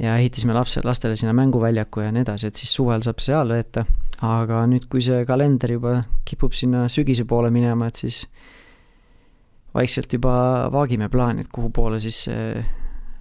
ja 0.00 0.16
ehitasime 0.16 0.54
lapse, 0.56 0.80
lastele 0.84 1.16
sinna 1.16 1.32
mänguväljaku 1.36 2.00
ja 2.00 2.12
nii 2.12 2.24
edasi, 2.24 2.48
et 2.48 2.60
siis 2.60 2.72
suvel 2.74 3.02
saab 3.04 3.20
seal 3.22 3.52
veeta. 3.52 3.84
aga 4.20 4.64
nüüd, 4.68 4.84
kui 4.92 5.00
see 5.04 5.24
kalender 5.28 5.76
juba 5.76 5.92
kipub 6.28 6.52
sinna 6.56 6.86
sügise 6.92 7.24
poole 7.24 7.50
minema, 7.50 7.88
et 7.88 8.00
siis 8.02 8.24
vaikselt 9.74 10.12
juba 10.12 10.32
vaagime 10.72 11.08
plaani, 11.08 11.44
et 11.44 11.52
kuhu 11.52 11.70
poole 11.72 12.00
siis 12.00 12.26
äh, 12.28 12.64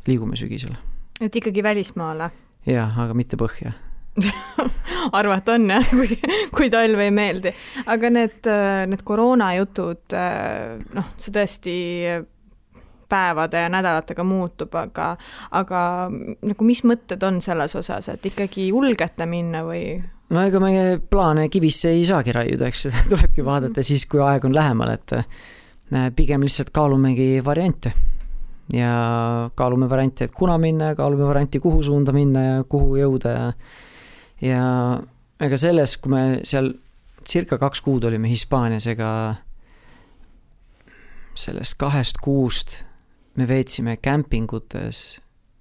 liigume 0.07 0.39
sügisel. 0.39 0.75
et 1.21 1.35
ikkagi 1.35 1.63
välismaale? 1.63 2.31
jah, 2.67 2.97
aga 2.99 3.15
mitte 3.15 3.39
põhja 3.39 3.75
arvata 5.19 5.55
on 5.55 5.69
jah, 5.71 5.93
kui, 5.99 6.19
kui 6.55 6.71
talv 6.71 6.99
ei 6.99 7.11
meeldi. 7.11 7.53
aga 7.85 8.11
need, 8.11 8.51
need 8.91 9.05
koroonajutud, 9.07 10.19
noh, 10.95 11.15
see 11.19 11.35
tõesti 11.35 11.79
päevade 13.09 13.63
ja 13.65 13.69
nädalatega 13.71 14.23
muutub, 14.23 14.75
aga, 14.77 15.13
aga 15.51 15.81
nagu 16.09 16.67
mis 16.67 16.83
mõtted 16.87 17.23
on 17.25 17.41
selles 17.41 17.75
osas, 17.79 18.09
et 18.13 18.25
ikkagi 18.29 18.69
julgete 18.69 19.27
minna 19.29 19.63
või? 19.67 19.99
no 20.29 20.45
ega 20.45 20.61
meie 20.61 20.99
plaane 21.11 21.47
kivisse 21.51 21.93
ei 21.95 22.05
saagi 22.07 22.35
raiuda, 22.35 22.69
eks 22.69 22.85
seda 22.87 23.03
tulebki 23.11 23.45
vaadata 23.45 23.83
siis, 23.85 24.05
kui 24.09 24.21
aeg 24.23 24.45
on 24.47 24.55
lähemal, 24.55 24.93
et 24.97 25.15
äh, 25.17 26.09
pigem 26.15 26.45
lihtsalt 26.45 26.73
kaalumegi 26.75 27.39
variante. 27.45 27.93
ja 28.73 29.49
kaalume 29.57 29.89
variante, 29.89 30.29
et 30.29 30.35
kuna 30.37 30.57
minna 30.61 30.91
ja 30.91 30.95
kaalume 30.95 31.25
varianti, 31.25 31.59
kuhu 31.59 31.83
suunda 31.83 32.13
minna 32.13 32.43
ja 32.45 32.63
kuhu 32.63 32.99
jõuda 33.01 33.31
ja 33.33 33.47
ja 34.41 34.65
ega 35.41 35.57
selles, 35.57 35.97
kui 35.97 36.13
me 36.13 36.23
seal 36.47 36.73
circa 37.27 37.57
kaks 37.59 37.81
kuud 37.81 38.05
olime 38.07 38.29
Hispaanias, 38.29 38.87
ega 38.87 39.09
sellest 41.39 41.77
kahest 41.79 42.21
kuust 42.23 42.79
me 43.39 43.47
veetsime 43.47 43.95
kämpingutes 44.03 45.19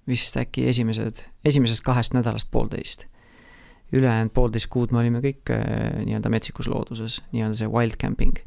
vist 0.09 0.37
äkki 0.41 0.65
esimesed, 0.69 1.23
esimesest 1.45 1.85
kahest 1.85 2.15
nädalast 2.17 2.49
poolteist. 2.51 3.07
ülejäänud 3.91 4.33
poolteist 4.33 4.69
kuud 4.69 4.91
me 4.93 4.99
olime 5.01 5.21
kõik 5.23 5.49
äh, 5.53 6.01
nii-öelda 6.05 6.29
metsikus 6.29 6.67
looduses, 6.69 7.19
nii-öelda 7.33 7.57
see 7.57 7.69
wild 7.73 7.97
camping. 8.01 8.37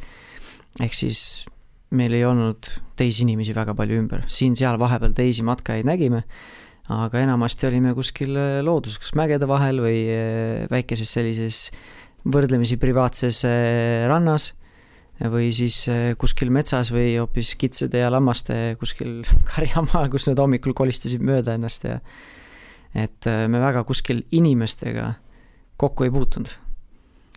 ehk 0.81 0.95
siis 0.95 1.45
meil 1.91 2.15
ei 2.15 2.25
olnud 2.25 2.69
teisi 2.97 3.25
inimesi 3.27 3.55
väga 3.55 3.75
palju 3.75 3.99
ümber, 4.01 4.27
siin-seal 4.29 4.79
vahepeal 4.81 5.15
teisi 5.17 5.43
matkajaid 5.47 5.89
nägime 5.89 6.23
aga 6.93 7.23
enamasti 7.23 7.69
olime 7.69 7.95
kuskil 7.95 8.37
äh, 8.37 8.61
looduses, 8.65 9.01
kas 9.03 9.15
mägede 9.19 9.49
vahel 9.51 9.83
või 9.83 9.99
äh, 10.11 10.65
väikeses 10.71 11.15
sellises 11.15 11.69
võrdlemisi 12.23 12.77
privaatses 12.79 13.41
rannas 14.07 14.53
või 15.33 15.51
siis 15.55 15.85
kuskil 16.19 16.51
metsas 16.55 16.93
või 16.95 17.17
hoopis 17.19 17.55
kitsede 17.61 18.01
ja 18.03 18.11
lammaste 18.11 18.77
kuskil 18.81 19.21
karjamaal, 19.53 20.09
kus 20.13 20.29
nad 20.31 20.41
hommikul 20.43 20.75
kolistasid 20.77 21.23
mööda 21.25 21.57
ennast 21.59 21.87
ja 21.89 21.99
et 22.95 23.29
me 23.49 23.61
väga 23.63 23.85
kuskil 23.89 24.25
inimestega 24.37 25.13
kokku 25.81 26.05
ei 26.05 26.11
puutunud. 26.11 26.51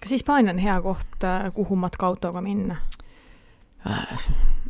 kas 0.02 0.12
Hispaania 0.12 0.54
on 0.54 0.60
hea 0.60 0.76
koht, 0.82 1.28
kuhu 1.54 1.76
matkaautoga 1.76 2.42
minna? 2.42 2.82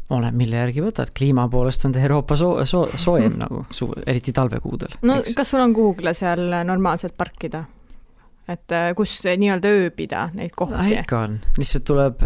oleneb, 0.09 0.35
mille 0.37 0.59
järgi 0.59 0.83
võtad, 0.83 1.11
kliima 1.15 1.47
poolest 1.51 1.85
on 1.87 1.95
ta 1.95 2.01
Euroopa 2.03 2.37
soo-, 2.39 2.65
soo-, 2.67 2.89
soojem 2.99 3.37
nagu 3.43 3.63
su-, 3.73 3.93
eriti 4.05 4.33
talvekuudel. 4.35 4.99
no 5.07 5.21
eks. 5.21 5.35
kas 5.37 5.53
sul 5.53 5.63
on 5.63 5.73
kuhugi 5.75 6.13
seal 6.13 6.59
normaalselt 6.67 7.17
parkida? 7.17 7.65
et 8.47 8.75
äh, 8.75 8.91
kus 8.97 9.17
nii-öelda 9.25 9.71
ööbida 9.79 10.27
neid 10.37 10.53
kohti 10.57 10.77
no,? 10.77 11.01
ikka 11.01 11.23
on, 11.25 11.39
lihtsalt 11.57 11.87
tuleb 11.87 12.21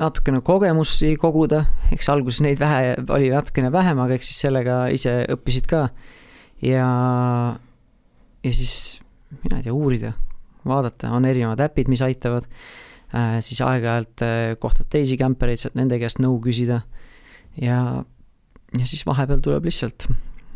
natukene 0.00 0.42
kogemusi 0.44 1.14
koguda, 1.20 1.62
eks 1.94 2.08
alguses 2.12 2.42
neid 2.44 2.60
vähe, 2.60 2.94
oli 3.14 3.30
natukene 3.32 3.70
vähem, 3.74 4.00
aga 4.04 4.16
eks 4.18 4.30
siis 4.30 4.42
sellega 4.46 4.86
ise 4.94 5.18
õppisid 5.36 5.68
ka. 5.70 5.86
ja, 6.64 6.88
ja 8.44 8.52
siis 8.52 9.00
mina 9.42 9.60
ei 9.60 9.66
tea, 9.66 9.74
uurida, 9.74 10.12
vaadata, 10.66 11.12
on 11.16 11.28
erinevad 11.28 11.62
äpid, 11.68 11.90
mis 11.92 12.04
aitavad. 12.04 12.48
Äh,, 13.14 13.38
siis 13.44 13.60
aeg-ajalt 13.62 14.22
äh, 14.26 14.56
kohtad 14.58 14.88
teisi 14.90 15.16
kämpereid, 15.16 15.60
saad 15.62 15.76
nende 15.78 15.98
käest 16.02 16.18
nõu 16.18 16.40
küsida. 16.42 16.80
Ja, 17.62 18.02
ja 18.76 18.86
siis 18.88 19.06
vahepeal 19.06 19.40
tuleb 19.44 19.68
lihtsalt 19.68 20.08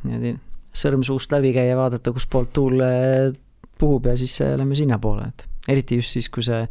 niimoodi 0.02 0.34
sõrm 0.76 1.04
suust 1.06 1.32
läbi 1.32 1.52
käia, 1.54 1.76
vaadata, 1.78 2.12
kustpoolt 2.14 2.52
tuul 2.54 2.82
äh, 2.84 3.30
puhub 3.80 4.10
ja 4.10 4.16
siis 4.18 4.36
äh, 4.44 4.54
lähme 4.58 4.76
sinnapoole, 4.78 5.30
et 5.30 5.46
eriti 5.70 6.00
just 6.00 6.16
siis, 6.16 6.28
kui 6.32 6.44
see 6.46 6.64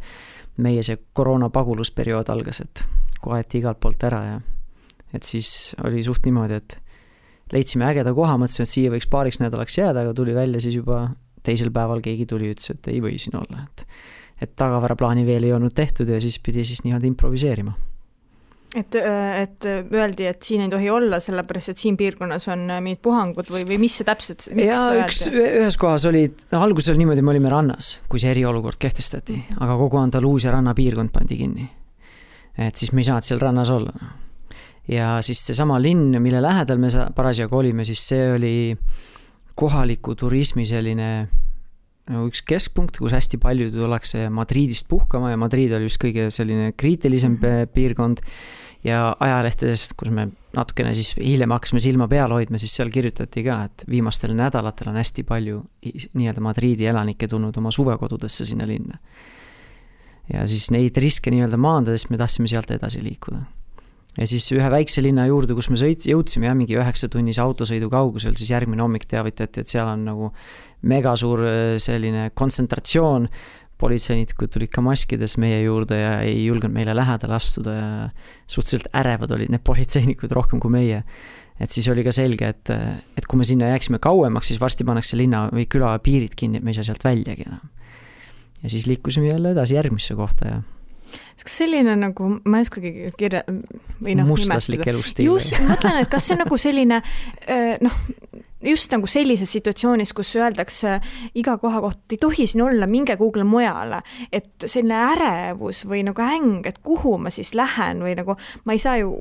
meie 0.60 0.84
see 0.86 0.98
koroona 1.16 1.48
pagulusperiood 1.52 2.30
algas, 2.32 2.60
et 2.64 2.84
koeti 3.20 3.60
igalt 3.60 3.80
poolt 3.80 4.04
ära 4.08 4.20
ja 4.26 4.38
et 5.16 5.26
siis 5.26 5.74
oli 5.84 6.04
suht 6.06 6.26
niimoodi, 6.28 6.60
et 6.60 6.76
leidsime 7.52 7.88
ägeda 7.88 8.14
koha, 8.14 8.36
mõtlesime, 8.38 8.68
et 8.68 8.74
siia 8.74 8.92
võiks 8.92 9.10
paariks 9.10 9.40
nädalaks 9.42 9.78
jääda, 9.80 10.04
aga 10.04 10.14
tuli 10.16 10.36
välja 10.36 10.62
siis 10.62 10.76
juba 10.78 11.08
teisel 11.46 11.72
päeval 11.74 12.02
keegi 12.04 12.28
tuli, 12.28 12.50
ütles, 12.52 12.70
et 12.74 12.90
ei 12.92 13.00
või 13.02 13.18
siin 13.20 13.38
olla, 13.40 13.66
et 13.66 13.86
et 14.40 14.54
tagavaraplaani 14.56 15.26
veel 15.26 15.44
ei 15.44 15.52
olnud 15.52 15.74
tehtud 15.76 16.08
ja 16.08 16.16
siis 16.22 16.38
pidi 16.40 16.62
siis 16.64 16.80
nii-öelda 16.86 17.04
improviseerima 17.10 17.74
et, 18.76 18.96
et 18.96 19.66
öeldi, 19.66 20.26
et 20.30 20.42
siin 20.46 20.64
ei 20.64 20.70
tohi 20.70 20.90
olla, 20.92 21.18
sellepärast 21.22 21.72
et 21.72 21.82
siin 21.82 21.96
piirkonnas 21.98 22.46
on 22.52 22.66
mingid 22.84 23.02
puhangud 23.02 23.50
või, 23.50 23.64
või 23.68 23.80
mis 23.82 23.98
see 23.98 24.06
täpselt? 24.06 24.46
jaa, 24.54 24.86
üks, 25.02 25.24
ühes 25.32 25.78
kohas 25.80 26.06
oli, 26.10 26.26
no 26.52 26.62
alguses 26.66 26.92
oli 26.92 27.02
niimoodi, 27.02 27.24
me 27.26 27.34
olime 27.34 27.52
rannas, 27.52 27.96
kui 28.10 28.22
see 28.22 28.30
eriolukord 28.34 28.78
kehtestati, 28.80 29.36
mhm. 29.36 29.60
aga 29.66 29.76
kogu 29.80 30.00
Andaluusia 30.00 30.54
rannapiirkond 30.54 31.12
pandi 31.14 31.40
kinni. 31.42 31.68
et 32.58 32.76
siis 32.76 32.92
me 32.92 33.02
ei 33.02 33.10
saanud 33.10 33.26
seal 33.26 33.42
rannas 33.42 33.70
olla. 33.74 33.92
ja 34.88 35.16
siis 35.24 35.42
seesama 35.50 35.80
linn, 35.82 36.20
mille 36.22 36.42
lähedal 36.42 36.78
me 36.78 36.90
parasjagu 37.14 37.56
olime, 37.56 37.84
siis 37.84 38.06
see 38.12 38.32
oli 38.36 38.54
kohaliku 39.58 40.14
turismi 40.16 40.64
selline 40.66 41.10
nagu 42.10 42.30
üks 42.30 42.42
keskpunkt, 42.46 42.98
kus 43.00 43.14
hästi 43.14 43.38
palju 43.40 43.70
tullakse 43.74 44.26
Madridist 44.34 44.88
puhkama 44.90 45.32
ja 45.32 45.38
Madrid 45.40 45.72
oli 45.76 45.86
just 45.86 46.00
kõige 46.02 46.28
selline 46.34 46.72
kriitilisem 46.76 47.36
mm 47.36 47.42
-hmm. 47.42 47.72
piirkond. 47.74 48.24
Ja 48.84 49.16
ajalehtedest, 49.20 49.94
kus 49.98 50.10
me 50.14 50.28
natukene 50.56 50.94
siis 50.96 51.12
hiljem 51.18 51.52
hakkasime 51.54 51.82
silma 51.84 52.08
peal 52.10 52.32
hoidma, 52.34 52.58
siis 52.58 52.74
seal 52.78 52.90
kirjutati 52.92 53.44
ka, 53.46 53.60
et 53.68 53.84
viimastel 53.90 54.34
nädalatel 54.36 54.90
on 54.92 54.98
hästi 55.00 55.24
palju 55.28 55.60
nii-öelda 56.16 56.42
Madriidi 56.44 56.88
elanikke 56.90 57.28
tulnud 57.28 57.56
oma 57.60 57.72
suvekodudesse 57.74 58.48
sinna 58.48 58.66
linna. 58.66 58.98
ja 60.32 60.46
siis 60.48 60.70
neid 60.70 60.96
riske 60.96 61.30
nii-öelda 61.30 61.58
maandades 61.58 62.08
me 62.10 62.18
tahtsime 62.18 62.48
sealt 62.48 62.70
edasi 62.70 63.02
liikuda 63.04 63.42
ja 64.18 64.26
siis 64.26 64.46
ühe 64.54 64.70
väikse 64.72 65.02
linna 65.04 65.26
juurde, 65.28 65.54
kus 65.54 65.70
me 65.70 65.78
sõit-, 65.80 66.08
jõudsime 66.10 66.48
jah, 66.48 66.56
mingi 66.58 66.76
üheksatunnise 66.78 67.42
autosõidu 67.44 67.90
kaugusel, 67.92 68.34
siis 68.38 68.50
järgmine 68.52 68.82
hommik 68.82 69.06
teavitati, 69.10 69.62
et 69.62 69.70
seal 69.70 69.88
on 69.90 70.04
nagu 70.08 70.30
megasuur 70.90 71.44
äh, 71.46 71.58
selline 71.82 72.30
kontsentratsioon, 72.34 73.28
politseinikud 73.80 74.52
tulid 74.52 74.72
ka 74.72 74.84
maskides 74.84 75.36
meie 75.40 75.62
juurde 75.64 75.98
ja 75.98 76.14
ei 76.26 76.44
julgenud 76.46 76.74
meile 76.76 76.94
lähedale 76.96 77.36
astuda 77.36 77.76
ja 77.76 77.90
suhteliselt 78.46 78.90
ärevad 78.96 79.32
olid 79.36 79.52
need 79.52 79.64
politseinikud 79.70 80.32
rohkem 80.36 80.62
kui 80.62 80.72
meie. 80.72 81.02
et 81.60 81.70
siis 81.72 81.88
oli 81.92 82.04
ka 82.06 82.12
selge, 82.14 82.54
et, 82.54 82.72
et 83.18 83.26
kui 83.28 83.40
me 83.40 83.44
sinna 83.44 83.68
jääksime 83.74 84.00
kauemaks, 84.00 84.48
siis 84.48 84.60
varsti 84.60 84.86
pannakse 84.88 85.18
linna 85.20 85.46
või 85.52 85.66
küla 85.68 85.92
piirid 86.00 86.36
kinni, 86.36 86.60
et 86.60 86.64
me 86.64 86.72
ei 86.72 86.78
saa 86.78 86.88
sealt 86.88 87.04
väljagi 87.04 87.48
enam. 87.48 87.64
ja 88.62 88.70
siis 88.72 88.86
liikusime 88.88 89.32
jälle 89.32 89.56
edasi 89.56 89.76
järgmisse 89.76 90.16
kohta 90.16 90.54
ja 90.54 90.60
kas 91.40 91.56
selline 91.62 91.96
nagu, 91.98 92.28
ma 92.44 92.60
ei 92.60 92.66
oskagi 92.66 92.90
kirja- 93.18 93.46
või 93.48 94.14
noh. 94.18 94.28
mustlaslik 94.28 94.86
elustiil. 94.86 95.26
just, 95.32 95.56
mõtlen, 95.66 96.02
et 96.04 96.10
kas 96.12 96.28
see 96.30 96.38
nagu 96.38 96.58
selline 96.60 97.00
äh, 97.00 97.80
noh, 97.82 97.96
just 98.64 98.92
nagu 98.92 99.08
sellises 99.10 99.52
situatsioonis, 99.52 100.12
kus 100.16 100.34
öeldakse 100.38 100.98
iga 101.38 101.56
koha 101.60 101.80
kohta, 101.80 102.02
ei 102.12 102.20
tohi 102.20 102.46
siin 102.50 102.64
olla, 102.66 102.88
minge 102.90 103.16
kuhugile 103.20 103.46
mujale, 103.48 104.02
et 104.32 104.66
selline 104.66 104.98
ärevus 105.14 105.84
või 105.88 106.04
nagu 106.06 106.24
äng, 106.24 106.66
et 106.68 106.82
kuhu 106.84 107.16
ma 107.18 107.32
siis 107.34 107.54
lähen 107.58 108.04
või 108.04 108.16
nagu 108.18 108.36
ma 108.64 108.76
ei 108.76 108.82
saa 108.82 108.98
ju 109.00 109.16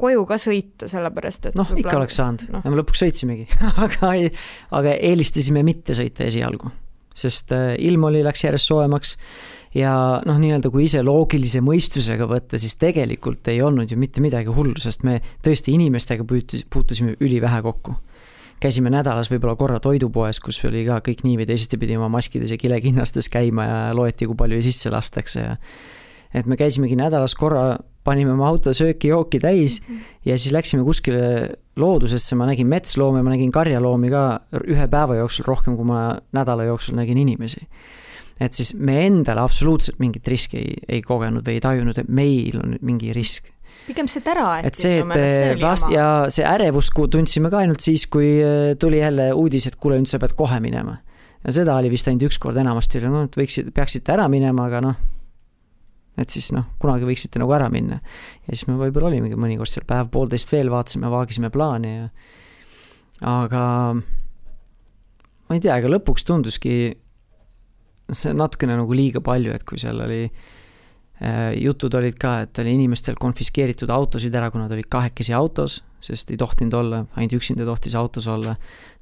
koju 0.00 0.26
ka 0.28 0.36
sõita, 0.40 0.88
sellepärast 0.90 1.50
et 1.50 1.56
noh, 1.58 1.70
ikka 1.78 1.96
oleks 1.98 2.18
saanud. 2.20 2.44
no., 2.52 2.62
me 2.66 2.80
lõpuks 2.80 3.04
sõitsimegi. 3.04 3.46
Aga 3.84 4.12
ei, 4.18 4.28
aga 4.76 4.94
eelistasime 4.96 5.62
mitte 5.66 5.96
sõita 5.96 6.26
esialgu, 6.28 6.70
sest 7.16 7.54
äh, 7.56 7.72
ilm 7.88 8.04
oli, 8.10 8.22
läks 8.26 8.44
järjest 8.46 8.70
soojemaks. 8.70 9.16
Ja 9.70 9.92
noh, 10.26 10.38
nii-öelda 10.42 10.66
kui 10.74 10.88
ise 10.88 10.98
loogilise 11.06 11.60
mõistusega 11.62 12.26
võtta, 12.26 12.58
siis 12.58 12.74
tegelikult 12.80 13.46
ei 13.52 13.60
olnud 13.62 13.92
ju 13.92 13.98
mitte 14.00 14.22
midagi 14.22 14.50
hullu, 14.50 14.74
sest 14.82 15.04
me 15.06 15.20
tõesti 15.46 15.76
inimestega 15.76 16.26
puutus, 16.26 16.64
puutusime 16.66 17.14
ülivähe 17.22 17.60
kokku. 17.62 17.94
Käisime 18.60 18.92
nädalas 18.92 19.30
võib-olla 19.32 19.56
korra 19.56 19.80
toidupoes, 19.80 20.40
kus 20.40 20.60
oli 20.68 20.84
ka 20.86 21.00
kõik 21.04 21.24
nii 21.24 21.38
või 21.40 21.46
teisiti 21.48 21.78
pidi 21.80 21.96
oma 21.96 22.10
maskides 22.12 22.52
ja 22.52 22.58
kilekinnastes 22.60 23.30
käima 23.32 23.64
ja 23.64 23.78
loeti, 23.96 24.28
kui 24.28 24.36
palju 24.38 24.60
sisse 24.64 24.92
lastakse 24.92 25.46
ja 25.46 25.56
et 26.34 26.46
me 26.46 26.56
käisimegi 26.56 26.94
nädalas 26.98 27.34
korra, 27.34 27.78
panime 28.06 28.32
oma 28.32 28.46
auto 28.48 28.72
sööki-jooki 28.76 29.40
täis 29.42 29.80
mm 29.80 29.94
-hmm. 29.94 30.18
ja 30.24 30.38
siis 30.38 30.52
läksime 30.52 30.84
kuskile 30.84 31.56
loodusesse, 31.76 32.36
ma 32.36 32.46
nägin 32.46 32.66
metsloome, 32.66 33.22
ma 33.22 33.30
nägin 33.30 33.50
karjaloomi 33.52 34.10
ka 34.10 34.40
ühe 34.66 34.88
päeva 34.88 35.16
jooksul 35.16 35.44
rohkem, 35.44 35.76
kui 35.76 35.84
ma 35.84 36.18
nädala 36.32 36.64
jooksul 36.64 36.96
nägin 36.96 37.18
inimesi 37.18 37.66
et 38.40 38.52
siis 38.56 38.74
me 38.74 39.06
endale 39.06 39.40
absoluutselt 39.40 39.98
mingit 39.98 40.28
riski 40.28 40.56
ei, 40.58 40.74
ei 40.88 41.02
kogenud 41.02 41.44
või 41.46 41.58
ei 41.58 41.60
tajunud, 41.60 41.98
et 41.98 42.08
meil 42.08 42.56
on 42.62 42.78
mingi 42.80 43.12
risk 43.12 43.50
pigem 43.86 44.08
see 44.10 44.22
tära 44.24 44.46
äkki. 44.58 44.70
et 44.70 44.78
see, 44.78 44.98
et 45.52 45.62
vast- 45.62 45.90
ja 45.92 46.06
see 46.32 46.46
ärevust 46.46 46.94
tundsime 46.94 47.50
ka 47.52 47.62
ainult 47.62 47.80
siis, 47.84 48.06
kui 48.06 48.32
äh, 48.42 48.74
tuli 48.80 49.00
jälle 49.00 49.30
uudis, 49.36 49.66
et 49.66 49.78
kuule, 49.80 49.98
nüüd 50.00 50.10
sa 50.10 50.20
pead 50.22 50.36
kohe 50.38 50.60
minema. 50.60 50.98
ja 51.44 51.54
seda 51.56 51.76
oli 51.80 51.90
vist 51.90 52.08
ainult 52.08 52.28
üks 52.28 52.38
kord, 52.38 52.58
enamasti 52.60 53.00
oli 53.00 53.12
noh, 53.12 53.24
et 53.28 53.40
võiksid, 53.40 53.72
peaksite 53.74 54.12
ära 54.12 54.28
minema, 54.28 54.66
aga 54.68 54.82
noh, 54.84 55.00
et 56.20 56.28
siis 56.28 56.52
noh, 56.52 56.68
kunagi 56.82 57.08
võiksite 57.08 57.40
nagu 57.40 57.52
ära 57.56 57.70
minna. 57.72 58.00
ja 58.46 58.54
siis 58.54 58.66
me 58.68 58.78
võib-olla 58.80 59.12
olimegi 59.12 59.38
mõnikord 59.40 59.72
seal 59.72 59.88
päev-poolteist 59.88 60.52
veel, 60.52 60.70
vaatasime, 60.72 61.10
vaagisime 61.10 61.50
plaani 61.50 61.96
ja 61.96 62.08
aga 63.30 63.64
ma 63.96 65.56
ei 65.56 65.60
tea, 65.60 65.76
ega 65.76 65.90
lõpuks 65.90 66.24
tunduski 66.24 66.94
see 68.10 68.32
natukene 68.34 68.74
nagu 68.74 68.94
liiga 68.96 69.20
palju, 69.22 69.52
et 69.54 69.62
kui 69.64 69.78
seal 69.78 70.00
oli 70.02 70.24
äh, 70.24 70.48
jutud 71.60 71.94
olid 71.98 72.16
ka, 72.20 72.40
et 72.46 72.58
oli 72.62 72.72
inimestel 72.78 73.18
konfiskeeritud 73.20 73.90
autosid 73.92 74.34
ära, 74.34 74.48
kui 74.50 74.62
nad 74.62 74.72
olid 74.72 74.88
kahekesi 74.88 75.34
autos, 75.36 75.80
sest 76.04 76.32
ei 76.32 76.38
tohtinud 76.40 76.76
olla, 76.76 77.02
ainult 77.16 77.36
üksinda 77.40 77.66
tohtis 77.68 77.96
autos 77.98 78.28
olla. 78.30 78.54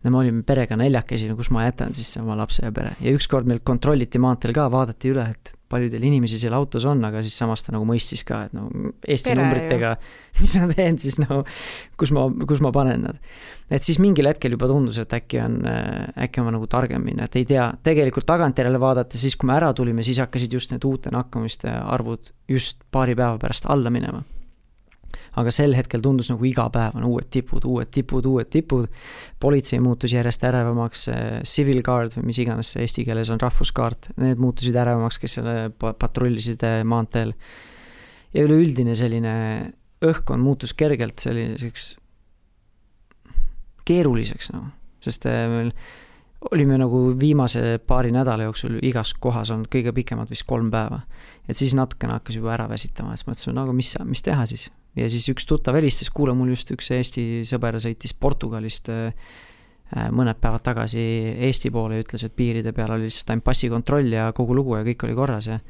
no 0.05 0.11
me 0.11 0.19
olime 0.21 0.43
perega 0.47 0.77
neljakesi, 0.79 1.29
no 1.31 1.37
kus 1.39 1.51
ma 1.55 1.65
jätan 1.67 1.95
siis 1.95 2.11
oma 2.21 2.37
lapse 2.39 2.65
ja 2.65 2.73
pere 2.75 2.95
ja 3.03 3.15
ükskord 3.15 3.49
meilt 3.51 3.65
kontrolliti 3.67 4.21
maanteel 4.23 4.55
ka, 4.55 4.69
vaadati 4.71 5.11
üle, 5.11 5.25
et 5.27 5.53
palju 5.69 5.91
teil 5.93 6.05
inimesi 6.09 6.39
seal 6.41 6.55
autos 6.57 6.87
on, 6.89 7.03
aga 7.05 7.21
siis 7.25 7.35
samas 7.37 7.65
ta 7.65 7.75
nagu 7.75 7.85
mõistis 7.89 8.23
ka, 8.27 8.45
et 8.49 8.55
no 8.57 8.69
Eesti 9.03 9.33
Pere, 9.35 9.41
numbritega, 9.43 9.91
mis 10.41 10.55
ma 10.61 10.69
teen 10.73 10.97
siis 11.03 11.19
no, 11.21 11.43
kus 12.01 12.13
ma, 12.17 12.25
kus 12.49 12.63
ma 12.65 12.73
panen 12.75 13.05
nad. 13.09 13.21
et 13.69 13.85
siis 13.85 14.01
mingil 14.03 14.31
hetkel 14.31 14.57
juba 14.57 14.71
tundus, 14.71 15.01
et 15.03 15.13
äkki 15.19 15.43
on, 15.45 15.61
äkki 16.25 16.43
on 16.43 16.51
nagu 16.57 16.71
targem 16.71 17.05
minna, 17.05 17.29
et 17.29 17.37
ei 17.41 17.47
tea, 17.49 17.69
tegelikult 17.85 18.27
tagantjärele 18.29 18.81
vaadates, 18.81 19.21
siis 19.27 19.37
kui 19.37 19.51
me 19.51 19.59
ära 19.59 19.75
tulime, 19.77 20.07
siis 20.07 20.23
hakkasid 20.25 20.59
just 20.59 20.73
need 20.73 20.89
uute 20.89 21.13
nakkamiste 21.15 21.69
arvud 21.69 22.33
just 22.49 22.81
paari 22.91 23.19
päeva 23.19 23.37
pärast 23.43 23.69
alla 23.69 23.93
minema 23.93 24.25
aga 25.41 25.53
sel 25.55 25.75
hetkel 25.77 26.03
tundus 26.05 26.31
nagu 26.33 26.45
iga 26.49 26.67
päev 26.73 26.97
on 26.99 27.07
uued 27.09 27.29
tipud, 27.33 27.65
uued 27.69 27.91
tipud, 27.95 28.27
uued 28.27 28.51
tipud. 28.53 28.89
politsei 29.41 29.81
muutus 29.81 30.13
järjest 30.13 30.45
ärevamaks, 30.49 31.07
civil 31.47 31.83
guard 31.87 32.17
või 32.19 32.31
mis 32.31 32.43
iganes 32.43 32.75
see 32.75 32.85
eesti 32.87 33.05
keeles 33.09 33.31
on, 33.31 33.41
rahvuskaart, 33.41 34.13
need 34.17 34.41
muutusid 34.43 34.77
ärevamaks, 34.77 35.21
kes 35.23 35.39
seal 35.39 35.71
patrullisid 35.79 36.65
eh, 36.67 36.83
maanteel. 36.85 37.35
ja 38.35 38.45
üleüldine 38.45 38.95
selline 38.99 39.37
õhkkond 40.05 40.45
muutus 40.45 40.75
kergelt 40.79 41.19
selliseks 41.19 41.97
keeruliseks 43.89 44.53
noh, 44.53 44.69
sest 45.03 45.25
meil 45.27 45.73
olime 46.53 46.77
nagu 46.79 47.01
viimase 47.19 47.79
paari 47.87 48.13
nädala 48.15 48.47
jooksul 48.47 48.79
igas 48.87 49.15
kohas 49.19 49.51
olnud 49.51 49.71
kõige 49.73 49.93
pikemalt 49.95 50.31
vist 50.31 50.47
kolm 50.47 50.71
päeva. 50.71 51.01
et 51.49 51.57
siis 51.57 51.75
natukene 51.75 52.15
hakkas 52.15 52.37
juba 52.39 52.53
ära 52.55 52.69
väsitama, 52.71 53.17
siis 53.17 53.27
mõtlesime, 53.27 53.55
no 53.57 53.65
aga 53.67 53.75
mis, 53.75 53.95
mis 54.07 54.23
teha 54.23 54.47
siis 54.47 54.69
ja 54.97 55.11
siis 55.11 55.29
üks 55.33 55.47
tuttav 55.49 55.77
helistas, 55.79 56.11
kuule, 56.15 56.35
mul 56.37 56.55
just 56.55 56.73
üks 56.75 56.91
Eesti 56.97 57.45
sõber 57.49 57.77
sõitis 57.83 58.15
Portugalist 58.17 58.89
äh, 58.93 59.11
äh, 59.11 60.09
mõned 60.15 60.41
päevad 60.41 60.65
tagasi 60.71 61.03
Eesti 61.49 61.73
poole 61.75 61.99
ja 61.99 62.07
ütles, 62.07 62.25
et 62.25 62.37
piiride 62.37 62.73
peal 62.77 62.95
oli 62.97 63.09
lihtsalt 63.09 63.35
ainult 63.35 63.49
passikontroll 63.51 64.17
ja 64.17 64.31
kogu 64.37 64.57
lugu 64.57 64.79
ja 64.79 64.87
kõik 64.87 65.07
oli 65.09 65.19
korras 65.19 65.53
ja 65.53 65.61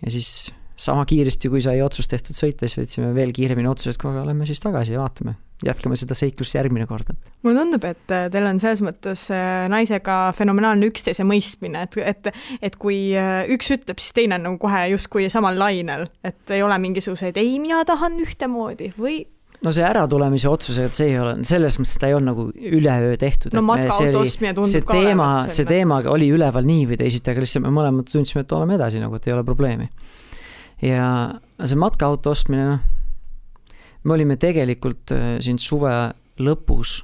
ja 0.00 0.10
siis 0.12 0.50
sama 0.80 1.04
kiiresti, 1.04 1.50
kui 1.52 1.60
sai 1.60 1.82
otsus 1.84 2.08
tehtud 2.08 2.36
sõita, 2.36 2.64
siis 2.64 2.80
võtsime 2.80 3.12
veel 3.16 3.34
kiiremini 3.36 3.68
otsuse, 3.68 3.92
et 3.92 4.00
kuule, 4.00 4.24
lähme 4.24 4.48
siis 4.48 4.62
tagasi 4.64 4.96
ja 4.96 5.02
vaatame 5.02 5.36
jätkame 5.66 5.98
seda 5.98 6.16
seiklust 6.16 6.56
järgmine 6.56 6.86
kord. 6.88 7.12
Mulle 7.44 7.56
tundub, 7.62 7.84
et 7.88 8.12
äh, 8.14 8.28
teil 8.32 8.46
on 8.50 8.60
selles 8.62 8.82
mõttes 8.84 9.26
äh, 9.32 9.64
naisega 9.72 10.18
fenomenaalne 10.36 10.90
üksteise 10.90 11.24
mõistmine, 11.28 11.86
et, 11.86 11.98
et, 12.04 12.30
et 12.70 12.78
kui 12.80 13.10
äh, 13.16 13.42
üks 13.54 13.72
ütleb, 13.76 14.00
siis 14.02 14.16
teine 14.16 14.36
on 14.38 14.48
nagu 14.48 14.60
kohe 14.60 14.86
justkui 14.92 15.28
samal 15.32 15.58
lainel, 15.60 16.08
et 16.26 16.54
ei 16.54 16.64
ole 16.64 16.76
mingisuguseid 16.82 17.40
ei, 17.40 17.56
mina 17.62 17.82
tahan 17.88 18.20
ühtemoodi 18.20 18.92
või 19.00 19.22
no 19.64 19.72
see 19.76 19.84
äratulemise 19.84 20.48
otsusega, 20.52 20.88
et 20.90 21.00
see 21.00 21.10
ei 21.12 21.18
ole, 21.20 21.34
selles 21.48 21.76
mõttes 21.80 21.96
ta 22.00 22.08
ei 22.10 22.16
olnud 22.16 22.32
nagu 22.32 22.46
üleöö 22.80 23.16
tehtud. 23.20 23.56
no 23.56 23.64
matkaauto 23.64 24.22
ostmine 24.22 24.54
tundub 24.56 24.72
see 24.72 24.84
ka 24.84 25.00
teema, 25.00 25.32
see 25.52 25.68
teema 25.68 26.00
oli 26.12 26.30
üleval 26.32 26.68
nii 26.68 26.86
või 26.92 27.00
teisiti, 27.00 27.32
aga 27.32 27.44
lihtsalt 27.44 27.66
me 27.66 27.74
mõlemad 27.80 28.08
tundsime, 28.12 28.44
et 28.44 28.56
oleme 28.56 28.76
edasi 28.76 29.02
nagu, 29.02 29.16
et 29.16 29.28
ei 29.28 29.36
ole 29.36 29.44
probleemi. 29.48 29.90
ja 30.84 31.10
see 31.64 31.80
matkaauto 31.80 32.36
ostmine, 32.36 32.72
noh 32.74 32.88
me 34.00 34.14
olime 34.14 34.38
tegelikult 34.40 35.12
siin 35.44 35.58
suve 35.60 35.92
lõpus 36.40 37.02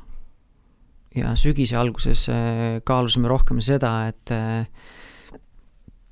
ja 1.17 1.33
sügise 1.39 1.79
alguses 1.81 2.27
äh, 2.33 2.79
kaalusime 2.87 3.31
rohkem 3.31 3.61
seda, 3.65 3.93
et 4.11 4.33
äh, 4.35 4.67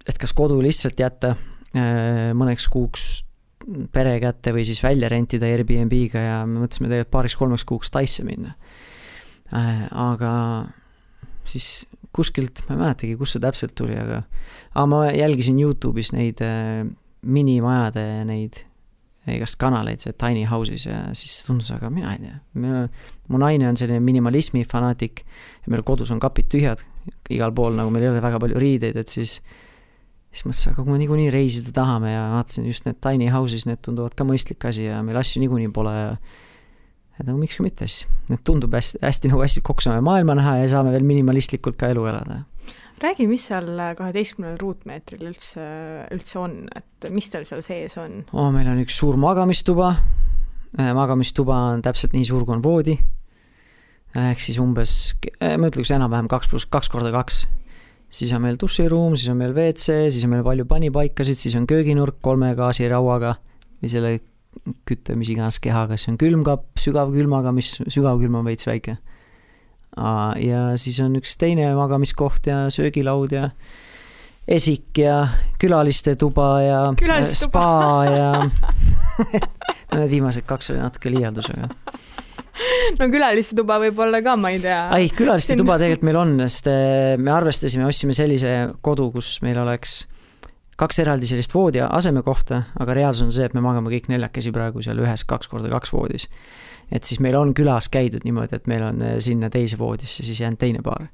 et 0.05 0.19
kas 0.21 0.35
kodu 0.37 0.59
lihtsalt 0.61 1.01
jätta 1.01 1.35
mõneks 1.75 2.69
kuuks 2.71 3.05
pere 3.91 4.13
kätte 4.23 4.53
või 4.55 4.63
siis 4.69 4.79
välja 4.85 5.09
rentida 5.11 5.49
Airbnb-ga 5.49 6.21
ja 6.21 6.37
me 6.47 6.61
mõtlesime 6.61 6.87
tegelikult 6.87 7.11
paariks-kolmeks 7.17 7.65
kuuks 7.67 7.91
Taisse 7.91 8.23
minna. 8.23 8.53
aga 9.91 10.35
siis 11.49 11.89
kuskilt, 12.15 12.63
ma 12.69 12.77
ei 12.77 12.83
mäletagi, 12.83 13.17
kust 13.19 13.35
see 13.35 13.43
täpselt 13.43 13.75
tuli, 13.75 13.97
aga 13.99 14.21
aga 14.77 14.87
ma 14.93 15.01
jälgisin 15.09 15.59
Youtube'is 15.65 16.13
neid 16.15 16.45
minimajade 17.25 18.07
neid 18.29 18.61
igast 19.33 19.57
kanaleid, 19.61 20.03
see 20.05 20.13
Tiny 20.21 20.45
House'is 20.49 20.87
ja 20.89 21.01
siis 21.17 21.39
tundus, 21.47 21.71
aga 21.73 21.89
mina 21.93 22.13
ei 22.13 22.21
tea, 22.21 22.39
mu 23.33 23.41
naine 23.41 23.71
on 23.71 23.79
selline 23.81 24.03
minimalismi 24.05 24.65
fanaatik 24.69 25.25
ja 25.25 25.73
meil 25.73 25.85
kodus 25.87 26.13
on 26.13 26.21
kapid 26.21 26.51
tühjad 26.53 26.85
igal 27.33 27.55
pool, 27.57 27.73
nagu 27.79 27.93
meil 27.95 28.05
ei 28.05 28.13
ole 28.13 28.25
väga 28.25 28.41
palju 28.43 28.61
riideid, 28.61 28.99
et 29.01 29.13
siis 29.13 29.39
siis 30.35 30.45
mõtlesin, 30.49 30.73
aga 30.73 30.83
kui 30.83 30.93
me 30.93 30.99
niikuinii 31.01 31.31
reisida 31.33 31.73
tahame 31.75 32.11
ja 32.13 32.25
vaatasin 32.35 32.67
just 32.67 32.89
need 32.89 32.99
tiny 33.05 33.31
house'is, 33.31 33.69
need 33.71 33.81
tunduvad 33.87 34.17
ka 34.19 34.27
mõistlik 34.27 34.67
asi 34.69 34.89
ja 34.89 34.99
meil 35.07 35.21
asju 35.21 35.43
niikuinii 35.45 35.71
pole 35.75 35.95
ja 35.95 36.09
et 37.15 37.29
nagu 37.29 37.39
miks 37.39 37.57
ka 37.59 37.65
mitte 37.65 37.87
siis, 37.87 38.09
et 38.33 38.43
tundub 38.47 38.75
hästi, 38.75 38.99
hästi 39.05 39.31
nagu 39.31 39.45
hästi 39.45 39.63
kokku 39.65 39.85
saame 39.87 40.03
maailma 40.05 40.35
näha 40.41 40.57
ja 40.65 40.73
saame 40.75 40.91
veel 40.95 41.07
minimalistlikult 41.07 41.79
ka 41.79 41.93
elu 41.95 42.09
elada 42.11 42.43
räägi, 43.03 43.27
mis 43.29 43.47
seal 43.49 43.71
kaheteistkümnel 43.99 44.59
ruutmeetril 44.61 45.27
üldse, 45.31 45.65
üldse 46.15 46.39
on, 46.41 46.57
et 46.77 47.09
mis 47.15 47.29
teil 47.33 47.47
seal 47.49 47.65
sees 47.67 47.97
on 48.01 48.21
oh,? 48.33 48.51
meil 48.55 48.69
on 48.71 48.81
üks 48.83 48.99
suur 49.01 49.19
magamistuba, 49.21 49.95
äh, 50.79 50.93
magamistuba 50.97 51.59
on 51.75 51.85
täpselt 51.85 52.15
nii 52.17 52.27
suur, 52.29 52.47
kui 52.47 52.57
on 52.57 52.65
voodi, 52.65 52.97
ehk 54.25 54.43
siis 54.43 54.61
umbes, 54.63 55.15
äh, 55.41 55.57
ma 55.61 55.71
ütleks 55.73 55.95
enam-vähem 55.97 56.31
kaks 56.31 56.53
pluss 56.53 56.71
kaks 56.71 56.93
korda 56.93 57.13
kaks. 57.15 57.45
siis 58.15 58.33
on 58.37 58.45
meil 58.45 58.61
duširuum, 58.61 59.17
siis 59.19 59.33
on 59.33 59.41
meil 59.41 59.57
WC, 59.57 60.13
siis 60.15 60.23
on 60.27 60.35
meil 60.37 60.47
palju 60.47 60.69
panipaikasid, 60.71 61.41
siis 61.41 61.59
on 61.59 61.67
kööginurk 61.71 62.21
kolme 62.23 62.53
gaasirauaga 62.55 63.35
või 63.83 63.91
selle 63.91 64.15
kütte, 64.87 65.17
mis 65.19 65.33
iganes 65.35 65.59
kehaga, 65.59 65.99
siis 65.99 66.13
on 66.13 66.21
külmkapp 66.21 66.79
sügavkülmaga, 66.79 67.51
mis 67.53 67.75
sügavkülm 67.91 68.39
on 68.39 68.47
veits 68.47 68.69
väike 68.71 69.01
ja 69.95 70.67
siis 70.81 70.99
on 71.05 71.15
üks 71.21 71.37
teine 71.39 71.71
magamiskoht 71.79 72.49
ja 72.51 72.65
söögilaud 72.75 73.35
ja 73.37 73.49
esik 74.49 74.99
ja 75.01 75.23
külaliste 75.61 76.17
tuba 76.21 76.49
ja 76.65 76.81
külaliste 76.99 77.47
spa 77.47 77.69
ja 78.11 78.31
Need 79.95 80.11
viimased 80.11 80.47
kaks 80.49 80.73
oli 80.73 80.83
natuke 80.83 81.13
liialdus, 81.13 81.51
aga 81.55 81.69
no 82.99 83.09
külaliste 83.11 83.57
tuba 83.59 83.79
võib 83.83 83.99
olla 84.05 84.21
ka, 84.25 84.37
ma 84.39 84.53
ei 84.55 84.61
tea. 84.63 84.81
ei, 84.99 85.11
külaliste 85.15 85.57
tuba 85.59 85.79
tegelikult 85.81 86.07
meil 86.09 86.21
on, 86.21 86.35
sest 86.47 86.71
eh, 86.71 87.15
me 87.21 87.33
arvestasime, 87.35 87.87
ostsime 87.89 88.17
sellise 88.17 88.55
kodu, 88.85 89.11
kus 89.15 89.37
meil 89.47 89.59
oleks 89.63 90.03
kaks 90.81 90.99
eraldi 91.05 91.29
sellist 91.31 91.55
voodi 91.55 91.83
asemekohta, 91.85 92.63
aga 92.81 92.95
reaalsus 92.97 93.29
on 93.29 93.35
see, 93.35 93.47
et 93.47 93.55
me 93.55 93.63
magame 93.65 93.93
kõik 93.93 94.09
neljakesi 94.13 94.53
praegu 94.55 94.83
seal 94.83 94.99
ühes 95.03 95.27
kaks 95.29 95.51
korda 95.51 95.71
kaks 95.73 95.93
voodis 95.95 96.29
et 96.93 97.07
siis 97.07 97.21
meil 97.23 97.37
on 97.39 97.55
külas 97.57 97.89
käidud 97.93 98.25
niimoodi, 98.27 98.59
et 98.59 98.69
meil 98.71 98.85
on 98.87 99.01
äh, 99.05 99.17
sinna 99.25 99.51
teise 99.53 99.79
voodisse 99.81 100.25
siis 100.27 100.41
jäänud 100.41 100.61
teine 100.61 100.83
paar. 100.85 101.07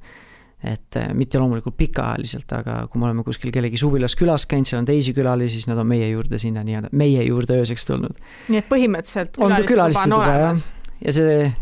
et 0.61 0.97
äh, 0.97 1.15
mitte 1.17 1.39
loomulikult 1.41 1.77
pikaajaliselt, 1.77 2.53
aga 2.53 2.83
kui 2.93 3.01
me 3.01 3.07
oleme 3.09 3.25
kuskil 3.25 3.53
kellegi 3.53 3.79
suvilas 3.81 4.13
külas 4.17 4.45
käinud, 4.47 4.69
seal 4.69 4.83
on 4.83 4.89
teisi 4.91 5.15
külalisi, 5.17 5.57
siis 5.57 5.71
nad 5.71 5.79
on 5.81 5.89
meie 5.89 6.11
juurde 6.11 6.39
sinna 6.39 6.61
nii-öelda, 6.67 6.91
meie 6.93 7.23
juurde 7.25 7.57
ööseks 7.63 7.89
tulnud. 7.89 8.19
nii 8.53 8.61
et 8.61 8.69
põhimõtteliselt 8.69 9.41
külaliste 9.71 10.05
tuba 10.05 10.21
on 10.21 10.27
olemas? 10.27 10.67
ja 11.01 11.15
see 11.17 11.53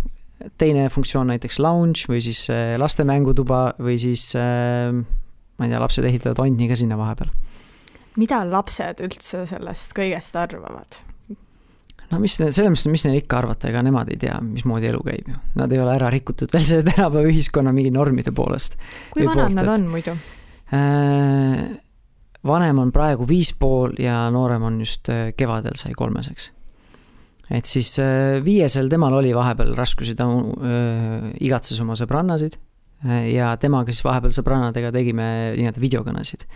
teine 0.58 0.88
funktsioon 0.90 1.30
näiteks 1.30 1.61
lounge 1.62 2.11
või 2.11 2.24
siis 2.26 2.44
äh, 2.50 2.74
laste 2.80 3.06
mängutuba 3.06 3.62
või 3.78 3.98
siis 4.02 4.32
ma 4.34 5.66
ei 5.66 5.70
tea, 5.70 5.78
lapsed 5.82 6.06
ehitavad 6.11 6.42
onni 6.42 6.68
ka 6.70 6.78
sinna 6.78 6.98
vahepeal. 6.98 7.30
Mida 8.18 8.42
lapsed 8.48 9.02
üldse 9.04 9.44
sellest 9.48 9.94
kõigest 9.96 10.38
arvavad? 10.38 11.00
no 12.09 12.20
mis, 12.22 12.38
selles 12.38 12.70
mõttes, 12.72 12.88
mis 12.90 13.04
neil 13.07 13.20
ikka 13.20 13.42
arvata, 13.42 13.68
ega 13.70 13.83
nemad 13.85 14.11
ei 14.12 14.20
tea, 14.20 14.38
mismoodi 14.44 14.88
elu 14.90 15.00
käib 15.04 15.33
ju. 15.33 15.40
Nad 15.61 15.72
ei 15.74 15.83
ole 15.83 15.96
ära 15.98 16.11
rikutud 16.12 16.52
veel 16.54 16.64
selle 16.64 16.87
tänapäeva 16.87 17.28
ühiskonna 17.28 17.74
mingi 17.76 17.92
normide 17.94 18.33
poolest. 18.37 18.78
kui 19.12 19.26
vanad 19.28 19.57
nad 19.59 19.74
on 19.74 19.90
muidu 19.92 20.16
äh,? 20.72 21.68
vanem 22.48 22.78
on 22.78 22.92
praegu 22.94 23.26
viis 23.28 23.50
pool 23.59 23.96
ja 24.00 24.28
noorem 24.33 24.62
on 24.68 24.78
just 24.81 25.11
äh, 25.12 25.33
kevadel 25.37 25.74
sai 25.76 25.92
kolmeseks. 25.96 26.52
et 27.50 27.68
siis 27.68 27.98
äh, 28.00 28.38
viiesel 28.44 28.88
temal 28.88 29.18
oli 29.20 29.35
vahepeal 29.37 29.74
raskusi, 29.76 30.14
ta 30.16 30.28
äh, 30.31 31.28
igatses 31.44 31.81
oma 31.85 31.98
sõbrannasid 31.98 32.57
äh, 33.04 33.33
ja 33.35 33.57
temaga 33.61 33.92
siis 33.92 34.07
vahepeal 34.07 34.33
sõbrannadega 34.38 34.94
tegime 34.94 35.28
nii-öelda 35.59 35.83
videokõnesid 35.83 36.46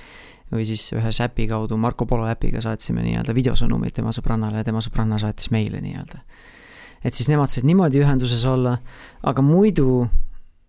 või 0.53 0.67
siis 0.69 0.85
ühe 0.97 1.13
äpi 1.25 1.47
kaudu, 1.51 1.77
Marco 1.81 2.07
Polo 2.07 2.27
äpiga 2.29 2.61
saatsime 2.65 3.05
nii-öelda 3.07 3.35
videosõnumeid 3.37 3.97
tema 3.97 4.13
sõbrannale 4.13 4.61
ja 4.61 4.69
tema 4.69 4.83
sõbranna 4.85 5.19
saatis 5.23 5.51
meile 5.55 5.81
nii-öelda. 5.81 6.21
et 7.05 7.15
siis 7.15 7.29
nemad 7.29 7.51
said 7.51 7.67
niimoodi 7.67 8.03
ühenduses 8.03 8.45
olla, 8.47 8.77
aga 9.23 9.43
muidu 9.43 10.05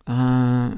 äh, 0.09 0.73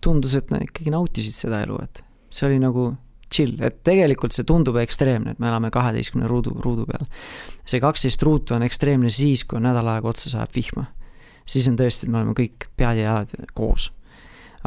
tundus, 0.00 0.34
et 0.34 0.50
nad 0.50 0.62
ikkagi 0.64 0.92
nautisid 0.94 1.34
seda 1.34 1.62
elu, 1.66 1.78
et 1.82 2.02
see 2.32 2.46
oli 2.48 2.58
nagu 2.62 2.92
chill, 3.32 3.56
et 3.64 3.80
tegelikult 3.86 4.34
see 4.34 4.46
tundub 4.48 4.76
ekstreemne, 4.82 5.34
et 5.34 5.40
me 5.42 5.48
elame 5.48 5.70
kaheteistkümne 5.72 6.28
ruudu, 6.30 6.54
ruudu 6.64 6.86
peal. 6.88 7.06
see 7.64 7.80
kaksteist 7.80 8.22
ruutu 8.26 8.56
on 8.56 8.66
ekstreemne 8.66 9.10
siis, 9.12 9.46
kui 9.48 9.62
nädal 9.62 9.88
aega 9.94 10.10
otsa 10.12 10.32
sajab 10.32 10.52
vihma. 10.56 10.86
siis 11.46 11.68
on 11.68 11.78
tõesti, 11.80 12.06
et 12.06 12.12
me 12.12 12.20
oleme 12.20 12.36
kõik 12.38 12.68
pead 12.76 13.00
ja 13.00 13.10
jalad 13.10 13.52
koos. 13.54 13.90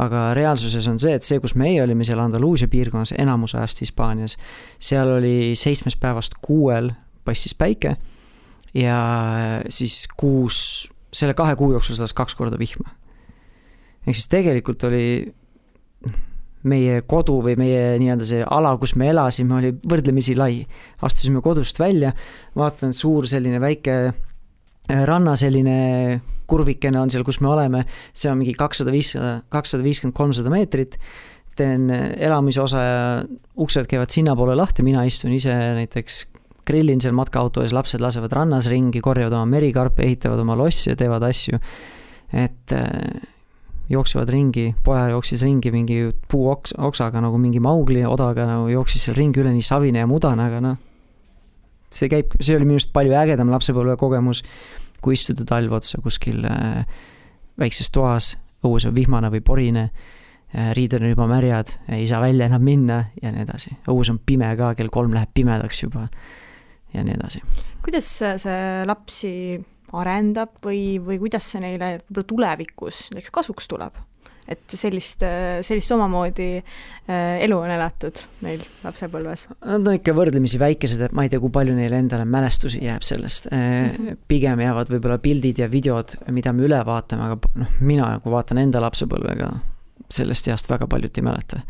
Aga 0.01 0.33
reaalsuses 0.35 0.87
on 0.91 0.99
see, 0.99 1.15
et 1.15 1.23
see, 1.23 1.39
kus 1.43 1.55
meie 1.55 1.79
olime 1.83 2.03
seal 2.07 2.19
Andaluusia 2.19 2.67
piirkonnas 2.71 3.15
enamus 3.17 3.55
ajast 3.55 3.81
Hispaanias, 3.83 4.37
seal 4.79 5.13
oli 5.17 5.53
seitsmest 5.59 5.99
päevast 6.01 6.39
kuuel 6.43 6.91
paistis 7.25 7.55
päike 7.57 7.95
ja 8.75 8.99
siis 9.69 10.03
kuus, 10.17 10.89
selle 11.13 11.33
kahe 11.33 11.55
kuu 11.55 11.71
jooksul 11.71 11.97
sadas 11.97 12.13
kaks 12.13 12.35
korda 12.35 12.59
vihma. 12.59 12.91
ehk 14.05 14.13
siis 14.15 14.27
tegelikult 14.29 14.83
oli 14.83 15.05
meie 16.65 17.01
kodu 17.05 17.39
või 17.45 17.55
meie 17.59 17.95
nii-öelda 18.01 18.27
see 18.27 18.43
ala, 18.43 18.73
kus 18.81 18.95
me 18.97 19.09
elasime, 19.13 19.53
oli 19.59 19.73
võrdlemisi 19.89 20.35
lai. 20.37 20.63
astusime 21.01 21.41
kodust 21.45 21.79
välja, 21.79 22.13
vaatan, 22.57 22.93
suur 22.93 23.27
selline 23.29 23.61
väike 23.61 23.97
äh, 24.09 25.03
ranna 25.05 25.35
selline 25.39 26.21
kurvikene 26.47 26.99
on 27.01 27.11
seal, 27.13 27.25
kus 27.27 27.41
me 27.43 27.51
oleme, 27.51 27.85
see 28.13 28.31
on 28.31 28.39
mingi 28.41 28.55
kakssada 28.57 28.93
viissada, 28.93 29.39
kakssada 29.53 29.85
viiskümmend, 29.85 30.17
kolmsada 30.17 30.53
meetrit. 30.53 30.99
teen 31.55 31.87
äh, 31.87 32.09
elamisosa 32.19 32.79
ja 32.83 33.03
uksed 33.63 33.87
käivad 33.87 34.11
sinnapoole 34.11 34.57
lahti, 34.59 34.83
mina 34.83 35.05
istun 35.07 35.31
ise 35.31 35.53
näiteks 35.77 36.25
grillin 36.67 36.99
seal 36.99 37.13
matkaauto 37.15 37.63
ees, 37.63 37.71
lapsed 37.71 38.01
lasevad 38.03 38.33
rannas 38.35 38.67
ringi, 38.67 38.99
korjavad 39.01 39.37
oma 39.37 39.45
merikarpe, 39.53 40.03
ehitavad 40.03 40.41
oma 40.41 40.57
lossi 40.59 40.89
ja 40.89 40.97
teevad 40.99 41.23
asju. 41.23 41.59
et 42.33 42.73
äh, 42.73 43.21
jooksevad 43.89 44.29
ringi, 44.29 44.73
poja 44.83 45.09
jooksis 45.13 45.43
ringi 45.45 45.71
mingi 45.71 45.99
puuoks, 46.31 46.73
oksaga 46.77 47.21
nagu 47.21 47.37
mingi 47.41 47.61
Maugli 47.61 48.01
odaga 48.05 48.47
nagu 48.49 48.69
jooksis 48.71 49.07
seal 49.07 49.17
ringi 49.17 49.43
üleni 49.43 49.61
savine 49.61 50.01
ja 50.01 50.09
mudane, 50.09 50.47
aga 50.49 50.61
noh. 50.63 50.79
see 51.93 52.09
käib, 52.11 52.33
see 52.41 52.57
oli 52.57 52.65
minu 52.65 52.79
arust 52.79 52.91
palju 52.95 53.13
ägedam 53.15 53.51
lapsepõlvekogemus, 53.53 54.41
kui 55.05 55.17
istuda 55.17 55.45
talv 55.47 55.77
otsa 55.77 56.01
kuskil 56.01 56.45
äh, 56.49 56.85
väikses 57.61 57.91
toas, 57.93 58.33
õues 58.65 58.87
on 58.89 58.95
vihmane 58.95 59.29
või 59.33 59.43
porine 59.45 59.85
äh,. 59.85 60.71
riided 60.77 61.03
on 61.03 61.11
juba 61.11 61.27
märjad, 61.29 61.75
ei 61.93 62.07
saa 62.09 62.21
välja 62.23 62.49
enam 62.49 62.63
minna 62.65 63.03
ja 63.21 63.31
nii 63.33 63.45
edasi. 63.45 63.75
õues 63.91 64.09
on 64.13 64.19
pime 64.25 64.49
ka, 64.57 64.73
kell 64.77 64.89
kolm 64.93 65.13
läheb 65.13 65.33
pimedaks 65.33 65.83
juba 65.83 66.07
ja 66.93 67.03
nii 67.05 67.17
edasi. 67.17 67.43
kuidas 67.85 68.09
see 68.41 68.59
lapsi 68.87 69.31
arendab 69.95 70.57
või, 70.65 70.97
või 71.03 71.19
kuidas 71.21 71.51
see 71.51 71.61
neile 71.63 71.97
võib-olla 72.07 72.29
tulevikus 72.31 73.07
näiteks 73.13 73.33
kasuks 73.35 73.69
tuleb? 73.71 73.99
Et 74.47 74.75
sellist, 74.77 75.23
sellist 75.65 75.93
omamoodi 75.95 76.49
äh, 76.59 77.41
elu 77.45 77.57
on 77.57 77.71
elatud 77.73 78.21
neil 78.45 78.61
lapsepõlves? 78.83 79.47
Nad 79.65 79.89
on 79.89 79.97
ikka 79.97 80.13
võrdlemisi 80.17 80.59
väikesed, 80.61 81.01
et 81.07 81.15
ma 81.17 81.25
ei 81.25 81.33
tea, 81.33 81.41
kui 81.43 81.53
palju 81.53 81.75
neile 81.77 81.99
endale 82.03 82.27
mälestusi 82.29 82.83
jääb 82.85 83.05
sellest 83.05 83.49
mm. 83.51 83.89
-hmm. 83.89 84.21
pigem 84.27 84.61
jäävad 84.61 84.93
võib-olla 84.93 85.17
pildid 85.23 85.63
ja 85.63 85.71
videod, 85.71 86.17
mida 86.29 86.53
me 86.53 86.67
üle 86.69 86.81
vaatame, 86.85 87.31
aga 87.31 87.53
noh, 87.63 87.75
mina, 87.81 88.13
kui 88.23 88.33
vaatan 88.33 88.61
enda 88.61 88.81
lapsepõlvega, 88.85 89.51
sellest 90.09 90.47
east 90.53 90.69
väga 90.69 90.87
paljut 90.87 91.17
ei 91.17 91.25
mäleta 91.25 91.61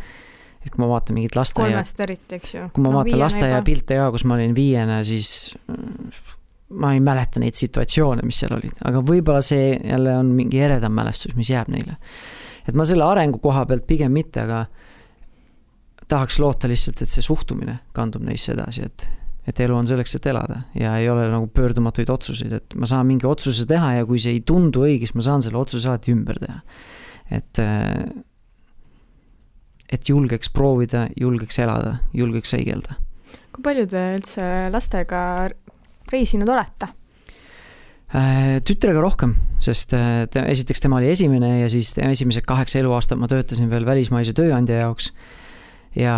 et 0.66 0.74
kui 0.74 0.82
ma 0.82 0.90
vaatan 0.90 1.14
mingit 1.14 1.36
lasteaia. 1.38 1.76
kolmest 1.76 2.00
eriti, 2.02 2.40
eks 2.40 2.54
ju. 2.56 2.70
kui 2.74 2.84
ma 2.84 2.90
no, 2.90 3.00
vaatan 3.00 3.22
lasteaia 3.22 3.62
pilte 3.66 4.00
ka, 4.00 4.08
kus 4.16 4.26
ma 4.26 4.38
olin 4.38 4.56
viiene, 4.58 5.04
siis 5.06 5.52
ma 6.76 6.94
ei 6.96 7.02
mäleta 7.04 7.42
neid 7.42 7.58
situatsioone, 7.58 8.26
mis 8.26 8.40
seal 8.42 8.56
olid, 8.58 8.74
aga 8.90 9.04
võib-olla 9.06 9.44
see 9.46 9.76
jälle 9.78 10.16
on 10.18 10.32
mingi 10.38 10.62
eredam 10.66 10.96
mälestus, 10.98 11.36
mis 11.38 11.52
jääb 11.54 11.70
neile. 11.74 12.00
Et 12.68 12.76
ma 12.76 12.86
selle 12.88 13.06
arengu 13.06 13.40
koha 13.44 13.66
pealt 13.70 13.86
pigem 13.88 14.14
mitte, 14.16 14.44
aga 14.46 14.66
tahaks 16.12 16.40
loota 16.42 16.70
lihtsalt, 16.70 17.02
et 17.02 17.12
see 17.12 17.26
suhtumine 17.26 17.80
kandub 17.96 18.26
neisse 18.26 18.54
edasi, 18.54 18.86
et, 18.86 19.08
et 19.50 19.62
elu 19.66 19.78
on 19.78 19.88
selleks, 19.90 20.18
et 20.18 20.30
elada 20.30 20.62
ja 20.78 20.96
ei 21.02 21.10
ole 21.10 21.28
nagu 21.32 21.50
pöördumatuid 21.54 22.12
otsuseid, 22.14 22.54
et 22.60 22.78
ma 22.80 22.90
saan 22.90 23.08
mingi 23.10 23.28
otsuse 23.30 23.66
teha 23.70 23.96
ja 24.00 24.06
kui 24.08 24.22
see 24.22 24.38
ei 24.38 24.44
tundu 24.46 24.86
õige, 24.86 25.08
siis 25.08 25.18
ma 25.18 25.26
saan 25.26 25.46
selle 25.46 25.62
otsuse 25.62 25.90
alati 25.90 26.14
ümber 26.14 26.42
teha. 26.42 26.60
et, 27.40 27.64
et 29.98 30.10
julgeks 30.10 30.54
proovida, 30.54 31.08
julgeks 31.18 31.60
elada, 31.64 31.98
julgeks 32.14 32.54
heigelda. 32.58 33.00
kui 33.56 33.66
palju 33.66 33.88
te 33.90 34.06
üldse 34.20 34.52
lastega 34.74 35.24
reisinud 36.12 36.50
olete? 36.50 36.92
Äh, 38.16 38.62
tütrega 38.64 39.02
rohkem, 39.04 39.34
sest 39.60 39.92
äh, 39.98 40.24
te, 40.32 40.46
esiteks 40.48 40.80
tema 40.86 41.02
oli 41.02 41.10
esimene 41.12 41.50
ja 41.66 41.72
siis 41.72 41.90
esimesed 42.00 42.46
kaheksa 42.48 42.80
eluaastat 42.80 43.20
ma 43.20 43.28
töötasin 43.28 43.68
veel 43.68 43.84
välismaise 43.84 44.32
tööandja 44.38 44.78
jaoks. 44.86 45.10
ja 46.00 46.14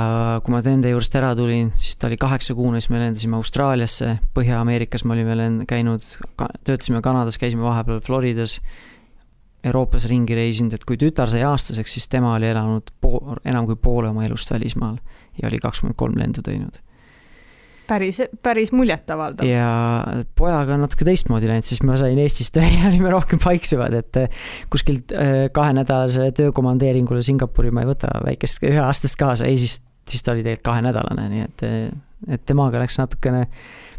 kui 0.46 0.54
ma 0.54 0.62
nende 0.66 0.92
juurest 0.92 1.18
ära 1.18 1.32
tulin, 1.38 1.72
siis 1.74 1.98
ta 1.98 2.10
oli 2.10 2.20
kaheksakuune, 2.22 2.82
siis 2.82 2.92
me 2.94 3.02
lendasime 3.02 3.38
Austraaliasse, 3.40 4.14
Põhja-Ameerikas 4.38 5.06
me 5.06 5.16
olime 5.16 5.66
käinud, 5.70 6.06
töötasime 6.66 7.02
Kanadas, 7.02 7.38
käisime 7.42 7.66
vahepeal 7.66 8.02
Floridas. 8.06 8.60
Euroopas 9.66 10.06
ringi 10.10 10.36
reisinud, 10.38 10.76
et 10.78 10.86
kui 10.86 11.00
tütar 11.02 11.30
sai 11.30 11.42
aastaseks, 11.44 11.98
siis 11.98 12.06
tema 12.08 12.36
oli 12.38 12.46
elanud 12.52 12.94
pool, 13.02 13.42
enam 13.46 13.66
kui 13.66 13.76
poole 13.76 14.14
oma 14.14 14.26
elust 14.26 14.54
välismaal 14.54 15.00
ja 15.42 15.50
oli 15.50 15.58
kakskümmend 15.62 15.98
kolm 15.98 16.22
lendu 16.22 16.46
teinud 16.46 16.78
päris, 17.88 18.21
päris 18.43 18.71
muljetavaldav. 18.76 19.47
ja 19.47 19.69
pojaga 20.38 20.76
on 20.76 20.84
natuke 20.86 21.06
teistmoodi 21.08 21.50
läinud, 21.50 21.65
siis 21.67 21.82
ma 21.88 21.97
sain 22.00 22.19
Eestis 22.21 22.52
töö 22.56 22.67
ja 22.67 22.88
olime 22.89 23.12
rohkem 23.13 23.41
paiksevad, 23.43 23.95
et 23.97 24.21
eh, 24.21 24.45
kuskilt 24.73 25.13
eh, 25.15 25.47
kahenädalase 25.56 26.32
töökomandeeringule 26.38 27.23
Singapuri 27.26 27.71
ma 27.71 27.84
ei 27.84 27.91
võta 27.91 28.12
väikest 28.26 28.63
üheaastast 28.67 29.19
kaasa, 29.19 29.50
ei 29.50 29.60
siis, 29.62 29.80
siis 30.10 30.23
ta 30.23 30.36
oli 30.36 30.45
tegelikult 30.45 30.67
kahenädalane, 30.71 31.28
nii 31.34 31.43
et, 31.47 31.67
eh, 31.67 31.82
et 32.38 32.45
temaga 32.50 32.82
läks 32.84 33.00
natukene 33.02 33.45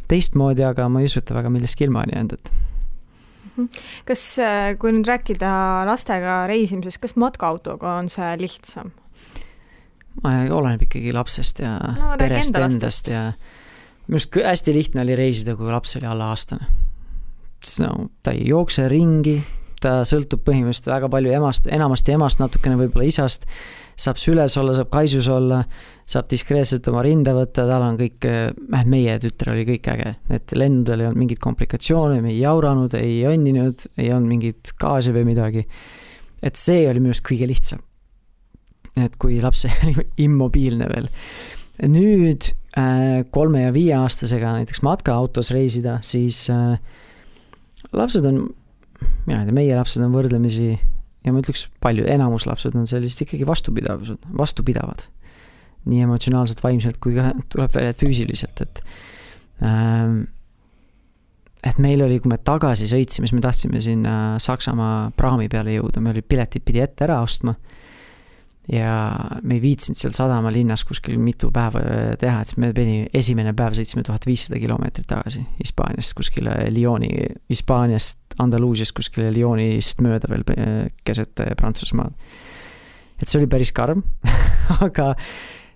teistmoodi, 0.09 0.65
aga 0.65 0.89
ma 0.93 1.03
ei 1.03 1.11
usu, 1.11 1.21
et 1.21 1.29
ta 1.29 1.37
väga 1.37 1.53
millestki 1.53 1.89
ilma 1.89 2.07
on 2.07 2.17
jäänud, 2.17 2.39
et 2.39 2.51
mhm. 3.55 3.85
kas, 4.09 4.25
kui 4.81 4.97
nüüd 4.97 5.09
rääkida 5.09 5.53
lastega 5.89 6.43
reisimisest, 6.51 7.03
kas 7.05 7.17
matkaautoga 7.21 7.99
on 8.03 8.11
see 8.13 8.35
lihtsam? 8.41 8.93
oleneb 10.19 10.83
ikkagi 10.83 11.13
lapsest 11.15 11.61
ja 11.63 11.77
no, 11.95 12.17
perest 12.19 12.57
endast 12.59 13.07
ja 13.13 13.29
minu 14.09 14.17
arust 14.17 14.39
hästi 14.41 14.75
lihtne 14.75 15.05
oli 15.05 15.17
reisida, 15.19 15.55
kui 15.57 15.69
laps 15.69 15.97
oli 16.01 16.09
alla 16.09 16.31
aastane. 16.33 16.67
no 17.83 18.09
ta 18.23 18.33
ei 18.33 18.49
jookse 18.49 18.87
ringi, 18.89 19.37
ta 19.83 20.01
sõltub 20.09 20.43
põhimõtteliselt 20.47 20.89
väga 20.91 21.11
palju 21.13 21.35
emast, 21.35 21.69
enamasti 21.71 22.15
emast, 22.15 22.41
natukene 22.41 22.79
võib-olla 22.79 23.07
isast, 23.09 23.45
saab 23.99 24.21
süles 24.21 24.55
olla, 24.61 24.75
saab 24.77 24.91
kaisus 24.95 25.29
olla, 25.33 25.61
saab 26.09 26.29
diskreetselt 26.31 26.87
oma 26.91 27.03
rinda 27.05 27.35
võtta, 27.37 27.67
tal 27.69 27.85
on 27.85 27.99
kõik, 27.99 28.25
äh, 28.31 28.87
meie 28.89 29.19
tütre 29.23 29.53
oli 29.53 29.67
kõik 29.69 29.91
äge, 29.93 30.15
et 30.35 30.55
lendudel 30.57 31.03
ei 31.03 31.11
olnud 31.11 31.23
mingeid 31.25 31.43
komplikatsioone, 31.43 32.23
me 32.25 32.33
ei 32.33 32.41
jauranud, 32.41 32.95
ei 32.99 33.21
jonninud, 33.21 33.89
ei 33.99 34.13
olnud 34.15 34.33
mingit 34.37 34.73
gaasi 34.81 35.13
või 35.15 35.27
midagi. 35.33 35.67
et 36.43 36.55
see 36.57 36.87
oli 36.87 37.01
minu 37.03 37.11
arust 37.11 37.27
kõige 37.27 37.51
lihtsam. 37.51 37.83
et 38.97 39.17
kui 39.19 39.41
laps 39.43 39.67
oli 39.85 40.09
immobiilne 40.25 40.89
veel. 40.95 41.11
nüüd 41.91 42.55
kolme 43.35 43.63
ja 43.63 43.73
viieaastasega 43.75 44.53
näiteks 44.61 44.83
matkaautos 44.87 45.51
reisida, 45.55 45.99
siis 46.05 46.45
äh, 46.53 46.79
lapsed 47.93 48.27
on, 48.29 48.45
mina 49.27 49.43
ei 49.43 49.49
tea, 49.49 49.57
meie 49.57 49.77
lapsed 49.77 50.03
on 50.05 50.15
võrdlemisi 50.15 50.71
ja 50.73 51.35
ma 51.35 51.43
ütleks 51.43 51.67
palju, 51.83 52.07
enamus 52.11 52.47
lapsed 52.49 52.77
on 52.79 52.89
sellised 52.91 53.27
ikkagi 53.27 53.47
vastupidavused, 53.49 54.29
vastupidavad. 54.39 55.07
nii 55.89 56.03
emotsionaalselt, 56.05 56.61
vaimselt 56.63 56.99
kui 57.01 57.15
ka 57.17 57.31
tuleb 57.53 57.73
välja, 57.75 57.95
et 57.95 58.03
füüsiliselt, 58.03 58.65
et 58.67 58.83
ähm, 59.65 60.27
et 61.67 61.79
meil 61.83 62.03
oli, 62.05 62.21
kui 62.23 62.31
me 62.31 62.39
tagasi 62.39 62.87
sõitsime, 62.87 63.27
siis 63.27 63.35
me 63.35 63.43
tahtsime 63.43 63.81
sinna 63.83 64.13
Saksamaa 64.39 65.11
praami 65.19 65.49
peale 65.51 65.75
jõuda, 65.75 66.01
me 66.01 66.13
oli 66.13 66.23
piletid 66.23 66.63
pidi 66.63 66.85
ette 66.85 67.07
ära 67.09 67.19
ostma 67.25 67.57
ja 68.73 68.93
me 69.43 69.57
ei 69.57 69.63
viitsinud 69.63 69.97
seal 69.97 70.13
sadamalinnas 70.17 70.85
kuskil 70.89 71.17
mitu 71.23 71.51
päeva 71.55 71.81
äh, 71.81 72.13
teha, 72.21 72.43
et 72.43 72.51
siis 72.51 72.61
me 72.61 72.71
pidime, 72.77 73.09
esimene 73.17 73.55
päev 73.57 73.77
sõitsime 73.79 74.05
tuhat 74.07 74.27
viissada 74.29 74.61
kilomeetrit 74.61 75.09
tagasi 75.09 75.45
Hispaaniast 75.63 76.15
kuskile 76.19 76.57
Lyoni, 76.75 77.11
Hispaaniast, 77.49 78.21
Andaluusiast 78.45 78.95
kuskile 78.97 79.31
Lyonist 79.35 80.03
mööda 80.05 80.31
veel 80.33 80.45
äh, 80.55 80.75
keset 81.05 81.41
äh, 81.45 81.55
Prantsusmaad. 81.59 82.13
et 83.19 83.27
see 83.27 83.41
oli 83.41 83.49
päris 83.51 83.73
karm 83.73 84.05
aga 84.87 85.15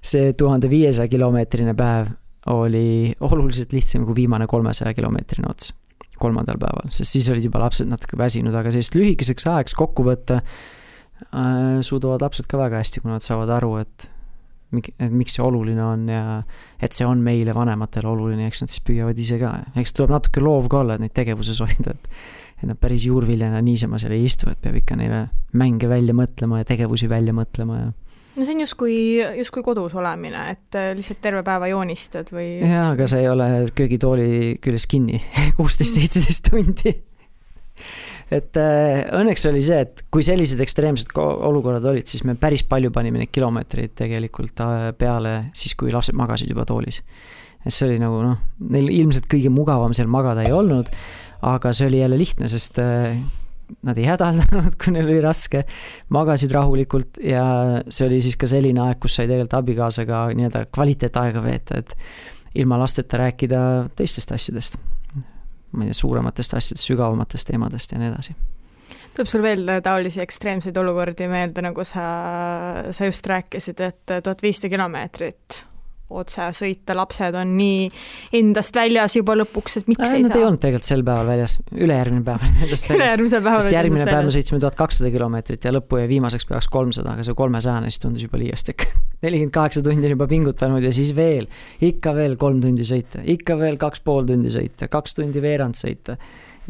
see 0.02 0.34
tuhande 0.36 0.68
viiesaja 0.70 1.08
kilomeetrine 1.08 1.76
päev 1.78 2.12
oli 2.52 3.14
oluliselt 3.22 3.72
lihtsam 3.72 4.04
kui 4.04 4.16
viimane 4.24 4.48
kolmesaja 4.50 4.92
kilomeetrine 4.98 5.48
ots 5.48 5.72
kolmandal 6.22 6.58
päeval, 6.60 6.92
sest 6.94 7.16
siis 7.16 7.26
olid 7.32 7.48
juba 7.48 7.62
lapsed 7.64 7.88
natuke 7.88 8.18
väsinud, 8.20 8.54
aga 8.54 8.70
sellist 8.70 8.94
lühikeseks 8.94 9.48
ajaks 9.48 9.74
kokku 9.78 10.04
võtta 10.06 10.42
suudavad 11.86 12.24
lapsed 12.24 12.48
ka 12.50 12.60
väga 12.60 12.82
hästi, 12.82 13.02
kui 13.02 13.12
nad 13.12 13.24
saavad 13.24 13.52
aru, 13.58 13.76
et 13.82 14.08
et 14.72 15.12
miks 15.12 15.34
see 15.36 15.44
oluline 15.44 15.82
on 15.84 16.06
ja 16.08 16.38
et 16.80 16.94
see 16.96 17.04
on 17.04 17.20
meile, 17.20 17.52
vanematele 17.52 18.08
oluline, 18.08 18.46
eks 18.48 18.62
nad 18.64 18.72
siis 18.72 18.80
püüavad 18.86 19.18
ise 19.20 19.36
ka, 19.40 19.50
eks 19.76 19.92
tuleb 19.98 20.14
natuke 20.14 20.40
loov 20.40 20.70
ka 20.72 20.80
olla, 20.80 20.96
et 20.96 21.04
neid 21.04 21.16
tegevuses 21.16 21.60
hoida, 21.64 21.92
et 21.92 22.40
et 22.62 22.68
nad 22.70 22.78
päris 22.78 23.02
juurviljana 23.08 23.58
niisama 23.64 23.98
seal 23.98 24.14
ei 24.14 24.22
istu, 24.28 24.46
et 24.48 24.60
peab 24.62 24.76
ikka 24.78 24.94
neile 24.94 25.24
mänge 25.58 25.88
välja 25.90 26.14
mõtlema 26.14 26.60
ja 26.60 26.68
tegevusi 26.68 27.08
välja 27.10 27.34
mõtlema 27.34 27.78
ja 27.80 27.88
no 28.36 28.46
see 28.46 28.54
on 28.54 28.62
justkui, 28.62 28.96
justkui 29.40 29.64
kodus 29.66 29.96
olemine, 29.98 30.44
et 30.54 30.78
äh, 30.78 30.92
lihtsalt 30.96 31.20
terve 31.24 31.42
päeva 31.46 31.68
joonistad 31.72 32.30
või? 32.32 32.60
jaa, 32.62 32.92
aga 32.94 33.08
sa 33.10 33.20
ei 33.20 33.28
ole 33.28 33.48
köögitooli 33.76 34.28
küljes 34.62 34.86
kinni 34.88 35.20
kuusteist, 35.58 35.98
seitseteist 35.98 36.48
tundi 36.52 36.94
et 38.32 38.58
äh, 38.60 39.02
õnneks 39.18 39.44
oli 39.50 39.60
see, 39.64 39.82
et 39.84 40.04
kui 40.12 40.24
sellised 40.24 40.60
ekstreemsed 40.64 41.12
olukorrad 41.18 41.84
olid, 41.90 42.08
siis 42.08 42.24
me 42.28 42.36
päris 42.40 42.64
palju 42.68 42.92
panime 42.94 43.22
neid 43.22 43.32
kilomeetreid 43.34 43.94
tegelikult 43.98 44.62
äh, 44.64 44.88
peale 44.98 45.36
siis, 45.56 45.76
kui 45.78 45.92
lapsed 45.92 46.16
magasid 46.18 46.52
juba 46.52 46.64
toolis. 46.68 47.02
et 47.62 47.74
see 47.74 47.86
oli 47.86 48.00
nagu 48.02 48.22
noh, 48.24 48.40
neil 48.72 48.88
ilmselt 48.90 49.28
kõige 49.30 49.52
mugavam 49.52 49.92
seal 49.94 50.08
magada 50.10 50.46
ei 50.46 50.54
olnud, 50.54 50.90
aga 51.46 51.72
see 51.76 51.86
oli 51.90 52.00
jälle 52.00 52.18
lihtne, 52.18 52.48
sest 52.50 52.80
äh, 52.82 53.14
nad 53.86 53.98
ei 54.00 54.08
hädaldanud, 54.08 54.76
kui 54.80 54.94
neil 54.94 55.08
oli 55.10 55.20
raske, 55.24 55.64
magasid 56.14 56.54
rahulikult 56.56 57.20
ja 57.24 57.44
see 57.88 58.08
oli 58.08 58.22
siis 58.24 58.38
ka 58.40 58.50
selline 58.50 58.82
aeg, 58.86 59.00
kus 59.02 59.18
sai 59.18 59.28
tegelikult 59.28 59.60
abikaasaga 59.60 60.24
nii-öelda 60.38 60.66
kvaliteetaega 60.72 61.44
veeta, 61.44 61.82
et 61.82 61.96
ilma 62.62 62.80
lasteta 62.80 63.22
rääkida 63.22 63.60
teistest 63.96 64.32
asjadest. 64.34 64.80
Ma 65.72 65.84
ei 65.84 65.92
tea, 65.92 66.00
suurematest 66.00 66.54
asjadest, 66.58 66.88
sügavamatest 66.90 67.48
teemadest 67.50 67.92
ja 67.92 68.00
nii 68.00 68.12
edasi. 68.12 68.36
Tuleb 69.12 69.28
sul 69.28 69.42
veel 69.44 69.68
taolisi 69.84 70.22
ekstreemseid 70.24 70.76
olukordi 70.80 71.28
meelde, 71.28 71.64
nagu 71.64 71.84
sa, 71.84 72.06
sa 72.90 73.08
just 73.08 73.26
rääkisid, 73.28 73.80
et 73.84 74.16
tuhat 74.24 74.42
viissada 74.42 74.72
kilomeetrit 74.72 75.62
otse 76.20 76.48
sõita, 76.56 76.96
lapsed 76.98 77.36
on 77.38 77.54
nii 77.58 77.88
endast 78.38 78.76
väljas 78.76 79.16
juba 79.18 79.36
lõpuks, 79.40 79.78
et 79.80 79.90
miks 79.90 80.04
äh, 80.04 80.16
ei 80.18 80.24
nad 80.24 80.32
saa? 80.32 80.40
ei 80.40 80.46
olnud 80.48 80.62
tegelikult 80.62 80.88
sel 80.88 81.04
päeval 81.06 81.30
väljas, 81.30 81.56
ülejärgmine 81.76 82.24
päev 82.26 82.44
endast 82.64 82.90
väljas. 82.90 82.98
ülejärgmisel 82.98 83.44
päeval. 83.44 83.64
sest 83.64 83.76
järgmine 83.76 84.08
päev 84.08 84.28
me 84.28 84.34
sõitsime 84.36 84.60
tuhat 84.64 84.78
kakssada 84.82 85.12
kilomeetrit 85.14 85.68
ja 85.68 85.74
lõppu 85.76 86.02
jäi 86.02 86.10
viimaseks 86.12 86.48
päevaks 86.50 86.70
kolmsada, 86.72 87.16
aga 87.16 87.26
see 87.26 87.38
kolmesajane 87.38 87.92
siis 87.92 88.04
tundus 88.04 88.26
juba 88.26 88.42
liiastik. 88.42 88.86
nelikümmend 89.24 89.54
kaheksa 89.54 89.84
tundi 89.86 90.08
on 90.10 90.16
juba 90.16 90.28
pingutanud 90.30 90.84
ja 90.84 90.92
siis 90.94 91.14
veel, 91.16 91.48
ikka 91.82 92.14
veel 92.18 92.36
kolm 92.40 92.60
tundi 92.64 92.86
sõita, 92.86 93.24
ikka 93.36 93.58
veel 93.60 93.80
kaks 93.80 94.04
pool 94.06 94.28
tundi 94.28 94.52
sõita, 94.54 94.90
kaks 94.92 95.18
tundi 95.20 95.42
veerand 95.44 95.78
sõita 95.78 96.18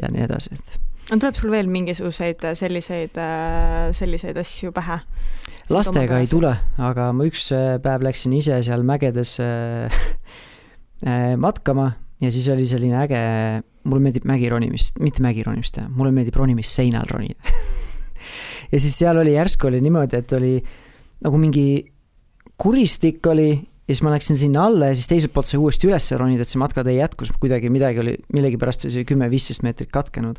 ja 0.01 0.11
nii 0.13 0.27
edasi, 0.27 0.57
et 0.57 0.81
on, 1.11 1.19
tuleb 1.19 1.39
sul 1.39 1.53
veel 1.55 1.71
mingisuguseid 1.73 2.45
selliseid, 2.59 3.19
selliseid 3.97 4.39
asju 4.43 4.73
pähe? 4.77 5.01
lastega 5.73 6.21
ei 6.23 6.29
tule, 6.31 6.53
aga 6.83 7.09
ma 7.17 7.27
üks 7.27 7.49
äh, 7.57 7.77
päev 7.83 8.05
läksin 8.07 8.35
ise 8.37 8.59
seal 8.65 8.85
mägedes 8.87 9.37
äh, 9.43 10.03
äh, 11.09 11.33
matkama 11.41 11.93
ja 12.23 12.31
siis 12.31 12.47
oli 12.53 12.67
selline 12.69 13.01
äge, 13.03 13.23
mulle 13.89 14.05
meeldib 14.05 14.27
mägironimist, 14.29 15.01
mitte 15.03 15.25
mägironimist 15.25 15.79
teha, 15.79 15.91
mulle 15.91 16.15
meeldib 16.15 16.39
ronimist 16.39 16.75
seinal 16.77 17.09
ronida 17.11 17.41
ja 18.73 18.79
siis 18.79 18.95
seal 18.99 19.19
oli 19.23 19.35
järsku 19.37 19.71
oli 19.71 19.83
niimoodi, 19.85 20.23
et 20.23 20.39
oli 20.39 20.55
nagu 21.23 21.41
mingi 21.41 21.67
kuristik 22.63 23.27
oli 23.31 23.51
ja 23.53 23.95
siis 23.95 24.05
ma 24.07 24.13
läksin 24.15 24.39
sinna 24.39 24.69
alla 24.69 24.93
ja 24.93 24.99
siis 24.99 25.11
teiselt 25.11 25.35
poolt 25.35 25.49
sai 25.49 25.59
uuesti 25.63 25.89
üles 25.91 26.07
ronida, 26.19 26.45
et 26.45 26.53
see 26.53 26.63
matkatee 26.63 26.95
jätkus 27.01 27.33
kuidagi, 27.43 27.73
midagi 27.73 28.03
oli, 28.03 28.15
millegipärast 28.35 28.87
see 28.89 29.07
kümme-viisteist 29.09 29.67
meetrit 29.67 29.91
katkenud 29.95 30.39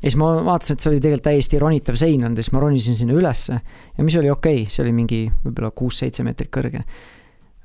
ja 0.00 0.08
siis 0.08 0.16
ma 0.20 0.32
vaatasin, 0.44 0.76
et 0.76 0.82
see 0.82 0.90
oli 0.90 1.00
tegelikult 1.00 1.26
täiesti 1.28 1.60
ronitav 1.60 1.96
sein 2.00 2.24
olnud 2.24 2.40
ja 2.40 2.44
siis 2.44 2.54
ma 2.56 2.62
ronisin 2.64 2.96
sinna 2.96 3.16
ülesse 3.16 3.56
ja 3.60 4.04
mis 4.04 4.16
oli 4.16 4.30
okei 4.32 4.62
okay,, 4.62 4.72
see 4.72 4.84
oli 4.84 4.92
mingi 4.96 5.22
võib-olla 5.44 5.72
kuus-seitse 5.76 6.24
meetrit 6.24 6.50
kõrge. 6.56 6.82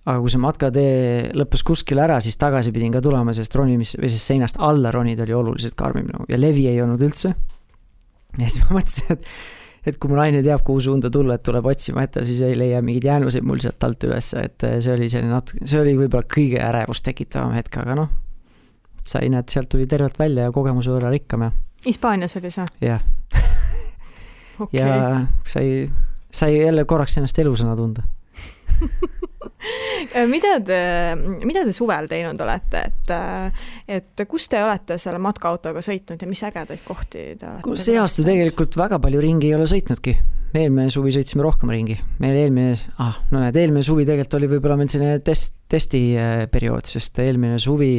aga 0.05 0.17
kui 0.21 0.33
see 0.33 0.41
matkatee 0.43 0.95
lõppes 1.33 1.63
kuskil 1.65 2.01
ära, 2.03 2.19
siis 2.21 2.37
tagasi 2.37 2.73
pidin 2.75 2.93
ka 2.93 3.01
tulema, 3.01 3.33
sest 3.33 3.55
ronimis, 3.55 3.95
või 3.97 4.11
siis 4.11 4.27
seinast 4.33 4.59
alla 4.59 4.91
ronida 4.93 5.23
oli 5.23 5.37
oluliselt 5.37 5.77
karmim 5.79 6.09
nagu 6.11 6.27
ja 6.29 6.39
levi 6.39 6.67
ei 6.71 6.81
olnud 6.83 7.01
üldse. 7.07 7.31
ja 8.37 8.49
siis 8.49 8.65
ma 8.65 8.81
mõtlesin, 8.81 9.15
et, 9.15 9.31
et 9.93 9.99
kui 10.01 10.11
mu 10.11 10.19
naine 10.19 10.43
teab, 10.43 10.65
kuhu 10.67 10.83
suunda 10.89 11.09
tulla, 11.13 11.39
et 11.39 11.45
tuleb 11.47 11.71
otsima 11.71 12.03
ette, 12.03 12.25
siis 12.27 12.43
ei 12.43 12.57
leia 12.59 12.83
mingeid 12.83 13.07
jäänuseid 13.13 13.47
mul 13.47 13.63
sealt 13.63 13.87
alt 13.87 14.03
ülesse, 14.09 14.43
et 14.43 14.67
see 14.83 14.91
oli 14.91 15.07
selline 15.13 15.31
natuke, 15.31 15.63
see 15.63 15.79
oli 15.79 15.95
võib-olla 16.03 16.27
kõige 16.35 16.59
ärevust 16.67 17.07
tekitavam 17.07 17.55
hetk, 17.55 17.79
aga 17.79 17.95
noh, 18.03 18.11
sai, 19.05 19.29
näed, 19.31 19.47
sealt 19.49 19.71
tuli 19.71 19.87
tervelt 19.87 20.19
välja 20.19 20.49
ja 20.49 20.53
kogemuse 20.53 20.91
võrra 20.91 21.13
rikkam 21.13 21.47
ja 21.47 21.53
Hispaanias 21.85 22.35
oli 22.37 22.51
see? 22.51 22.65
jah. 22.81 23.01
Ja 24.71 25.21
sai, 25.47 25.91
sai 26.31 26.61
jälle 26.61 26.85
korraks 26.85 27.17
ennast 27.17 27.39
elusana 27.39 27.75
tunda 27.75 28.03
mida 30.33 30.55
te, 30.65 30.79
mida 31.45 31.63
te 31.65 31.73
suvel 31.75 32.09
teinud 32.11 32.41
olete, 32.45 32.83
et, 32.89 33.13
et 33.97 34.25
kus 34.29 34.47
te 34.51 34.61
olete 34.63 34.97
selle 35.01 35.19
matkaautoga 35.23 35.83
sõitnud 35.85 36.21
ja 36.21 36.29
mis 36.29 36.43
ägedaid 36.45 36.83
kohti 36.85 37.27
te 37.39 37.49
olete? 37.49 37.81
see 37.81 37.97
aasta 38.01 38.25
tegelikult 38.25 38.77
väga 38.79 38.99
palju 39.03 39.23
ringi 39.23 39.51
ei 39.51 39.57
ole 39.57 39.67
sõitnudki. 39.69 40.15
eelmine 40.55 40.91
suvi 40.93 41.11
sõitsime 41.15 41.43
rohkem 41.45 41.71
ringi. 41.73 41.97
meil 42.23 42.37
eelmine, 42.43 42.75
ah, 43.03 43.17
no 43.31 43.41
näed, 43.43 43.57
eelmine 43.59 43.83
suvi 43.85 44.05
tegelikult 44.07 44.39
oli 44.39 44.51
võib-olla 44.55 44.79
meil 44.79 44.91
selline 44.91 45.19
test, 45.25 45.57
testiperiood, 45.71 46.87
sest 46.95 47.19
eelmine 47.25 47.59
suvi 47.61 47.97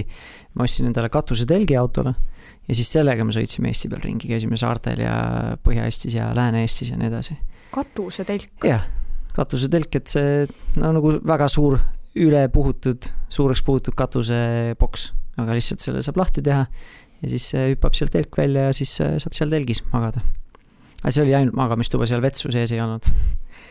ma 0.56 0.64
ostsin 0.64 0.88
endale 0.90 1.10
katusetelgi 1.12 1.76
autole 1.76 2.14
ja 2.66 2.76
siis 2.76 2.90
sellega 2.96 3.24
me 3.26 3.34
sõitsime 3.34 3.70
Eesti 3.70 3.90
peal 3.92 4.04
ringi, 4.04 4.30
käisime 4.30 4.58
saartel 4.60 5.02
ja 5.04 5.16
Põhja-Eestis 5.64 6.16
ja 6.18 6.30
Lääne-Eestis 6.36 6.92
ja 6.92 7.00
nii 7.00 7.10
edasi. 7.10 7.36
katusetelk? 7.74 8.64
jah, 8.66 8.86
katusetelk, 9.36 9.98
et 10.00 10.10
see 10.10 10.46
no 10.80 10.92
nagu 10.96 11.16
väga 11.26 11.48
suur, 11.52 11.78
ülepuhutud, 12.16 13.10
suureks 13.32 13.62
puhutud 13.64 13.96
katuseboks, 13.96 15.10
aga 15.42 15.56
lihtsalt 15.56 15.84
selle 15.84 16.00
saab 16.04 16.22
lahti 16.22 16.44
teha 16.44 16.62
ja 16.64 17.32
siis 17.32 17.50
hüppab 17.56 17.96
sealt 17.96 18.14
telk 18.14 18.36
välja 18.38 18.70
ja 18.70 18.76
siis 18.76 18.94
saab 18.96 19.36
seal 19.36 19.52
telgis 19.52 19.82
magada. 19.92 20.22
aga 21.02 21.12
see 21.12 21.24
oli 21.26 21.36
ainult 21.36 21.56
magamistuba, 21.58 22.08
seal 22.08 22.24
vetsu 22.24 22.52
sees 22.52 22.72
ei 22.72 22.80
olnud 22.80 23.04
mm. 23.04 23.16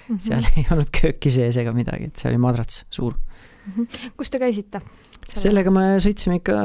-hmm. 0.07 0.19
seal 0.27 0.45
ei 0.55 0.65
olnud 0.71 0.91
kööki 0.93 1.33
sees 1.33 1.57
ega 1.57 1.73
midagi, 1.73 2.11
et 2.11 2.21
see 2.21 2.29
oli 2.29 2.41
madrats, 2.41 2.85
suur 2.89 3.15
mm. 3.15 3.71
-hmm. 3.73 4.11
kus 4.17 4.29
te 4.29 4.41
käisite? 4.41 4.81
sellega 5.33 5.71
me 5.73 5.95
sõitsime 6.03 6.41
ikka 6.41 6.59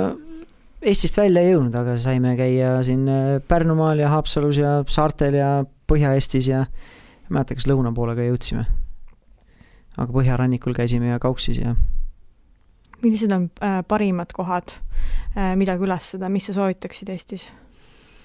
Eestist 0.80 1.18
välja 1.20 1.42
ei 1.44 1.50
jõudnud, 1.52 1.74
aga 1.76 1.98
saime 2.00 2.30
käia 2.38 2.78
siin 2.86 3.02
äh, 3.12 3.34
Pärnumaal 3.44 3.98
ja 4.00 4.08
Haapsalus 4.08 4.56
ja 4.56 4.78
saartel 4.88 5.34
ja 5.36 5.48
Põhja-Eestis 5.90 6.48
ja 6.48 6.62
ei 6.64 7.34
mäleta, 7.36 7.56
kas 7.58 7.66
lõuna 7.68 7.92
poole 7.92 8.14
ka 8.16 8.24
jõudsime. 8.24 8.64
Aga 10.00 10.14
põhjarannikul 10.14 10.76
käisime 10.76 11.12
ja 11.12 11.20
Kauksis 11.22 11.60
ja. 11.60 11.74
millised 13.02 13.32
on 13.36 13.48
äh, 13.64 13.80
parimad 13.88 14.32
kohad 14.36 14.76
äh,, 15.36 15.54
mida 15.60 15.76
külastada, 15.80 16.32
mis 16.32 16.48
sa 16.50 16.56
soovitaksid 16.56 17.12
Eestis? 17.12 17.50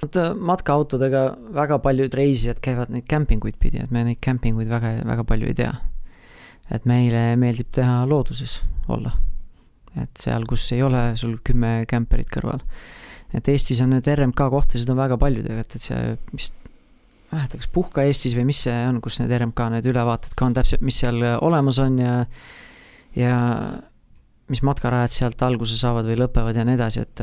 vaata 0.01 0.31
matkaautodega 0.35 1.25
väga 1.55 1.79
paljud 1.83 2.13
reisijad 2.13 2.59
käivad 2.63 2.91
neid 2.93 3.07
kämpinguid 3.09 3.59
pidi, 3.59 3.83
et 3.83 3.91
me 3.91 4.03
neid 4.07 4.21
kämpinguid 4.23 4.71
väga, 4.71 4.97
väga 5.05 5.27
palju 5.27 5.51
ei 5.51 5.59
tea. 5.61 5.73
et 6.71 6.85
meile 6.89 7.31
meeldib 7.39 7.71
teha 7.75 8.03
looduses 8.09 8.61
olla 8.87 9.15
et 10.01 10.19
seal, 10.19 10.45
kus 10.49 10.65
ei 10.75 10.83
ole 10.83 11.01
sul 11.19 11.37
kümme 11.45 11.83
kämperit 11.89 12.29
kõrval. 12.31 12.63
et 13.35 13.47
Eestis 13.51 13.81
on 13.83 13.93
need 13.95 14.07
RMK 14.11 14.49
kohtasid 14.51 14.89
on 14.91 14.99
väga 14.99 15.17
palju 15.19 15.43
tegelikult, 15.43 15.75
et 15.75 15.87
see 15.87 16.01
vist 16.33 16.55
ma 17.35 17.41
ei 17.41 17.43
mäleta, 17.43 17.59
kas 17.59 17.71
Puhka 17.75 18.05
Eestis 18.07 18.35
või 18.37 18.45
mis 18.47 18.61
see 18.63 18.75
on, 18.87 19.01
kus 19.03 19.19
need 19.19 19.33
RMK 19.35 19.67
need 19.73 19.89
ülevaated 19.91 20.37
ka 20.37 20.47
on 20.47 20.55
täpselt, 20.55 20.85
mis 20.85 21.01
seal 21.03 21.19
olemas 21.43 21.81
on 21.83 21.99
ja 21.99 22.13
ja 23.15 23.35
mis 24.51 24.61
matkarajad 24.63 25.13
sealt 25.13 25.43
alguse 25.43 25.77
saavad 25.77 26.07
või 26.07 26.19
lõpevad 26.21 26.57
ja 26.57 26.65
nii 26.67 26.77
edasi, 26.77 27.03
et, 27.03 27.21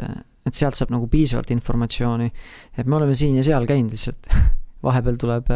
et 0.48 0.59
sealt 0.59 0.77
saab 0.77 0.92
nagu 0.92 1.07
piisavalt 1.09 1.53
informatsiooni. 1.55 2.31
et 2.77 2.87
me 2.87 2.96
oleme 2.98 3.14
siin 3.14 3.37
ja 3.38 3.44
seal 3.46 3.66
käinud 3.68 3.94
lihtsalt 3.94 4.33
vahepeal 4.87 5.20
tuleb, 5.20 5.53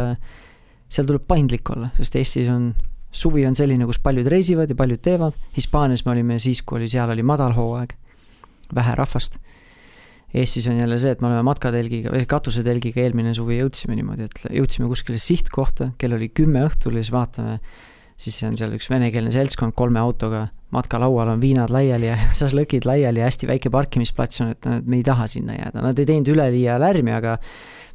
seal 0.88 1.09
tuleb 1.09 1.27
paindlik 1.27 1.71
olla, 1.75 1.90
sest 1.99 2.16
Eestis 2.16 2.49
on 2.53 2.71
suvi 3.16 3.47
on 3.49 3.57
selline, 3.57 3.87
kus 3.88 3.99
paljud 4.03 4.29
reisivad 4.31 4.71
ja 4.71 4.77
paljud 4.79 5.03
teevad, 5.03 5.37
Hispaanias 5.57 6.05
me 6.07 6.14
olime 6.14 6.38
siis, 6.42 6.62
kui 6.62 6.81
oli, 6.81 6.88
seal 6.92 7.11
oli 7.11 7.25
madalhooaeg, 7.27 7.97
vähe 8.75 8.95
rahvast. 8.99 9.38
Eestis 10.37 10.66
on 10.68 10.77
jälle 10.77 10.99
see, 11.01 11.14
et 11.14 11.22
me 11.25 11.31
oleme 11.31 11.44
matkatelgiga 11.46 12.12
või 12.12 12.27
katusetelgiga 12.29 13.03
eelmine 13.05 13.33
suvi 13.37 13.61
jõudsime 13.61 13.96
niimoodi, 13.96 14.29
et 14.29 14.49
jõudsime 14.59 14.88
kuskile 14.90 15.20
sihtkohta, 15.22 15.92
kell 16.01 16.16
oli 16.16 16.29
kümme 16.29 16.66
õhtul 16.66 16.99
ja 16.99 17.05
siis 17.05 17.14
vaatame, 17.14 17.59
siis 18.20 18.38
on 18.44 18.57
seal 18.59 18.75
üks 18.77 18.90
venekeelne 18.92 19.33
seltskond 19.33 19.77
kolme 19.79 20.03
autoga, 20.03 20.46
matkalaual 20.77 21.33
on 21.33 21.42
viinad 21.42 21.72
laiali 21.72 22.11
ja 22.11 22.18
šašlõkid 22.40 22.88
laiali 22.88 23.22
ja 23.22 23.31
hästi 23.31 23.49
väike 23.49 23.72
parkimisplats 23.72 24.44
on, 24.44 24.57
et 24.57 24.68
me 24.85 25.01
ei 25.01 25.07
taha 25.07 25.29
sinna 25.31 25.57
jääda, 25.57 25.85
nad 25.85 26.03
ei 26.03 26.09
teinud 26.09 26.35
üleliia 26.35 26.81
lärmi, 26.83 27.14
aga 27.16 27.38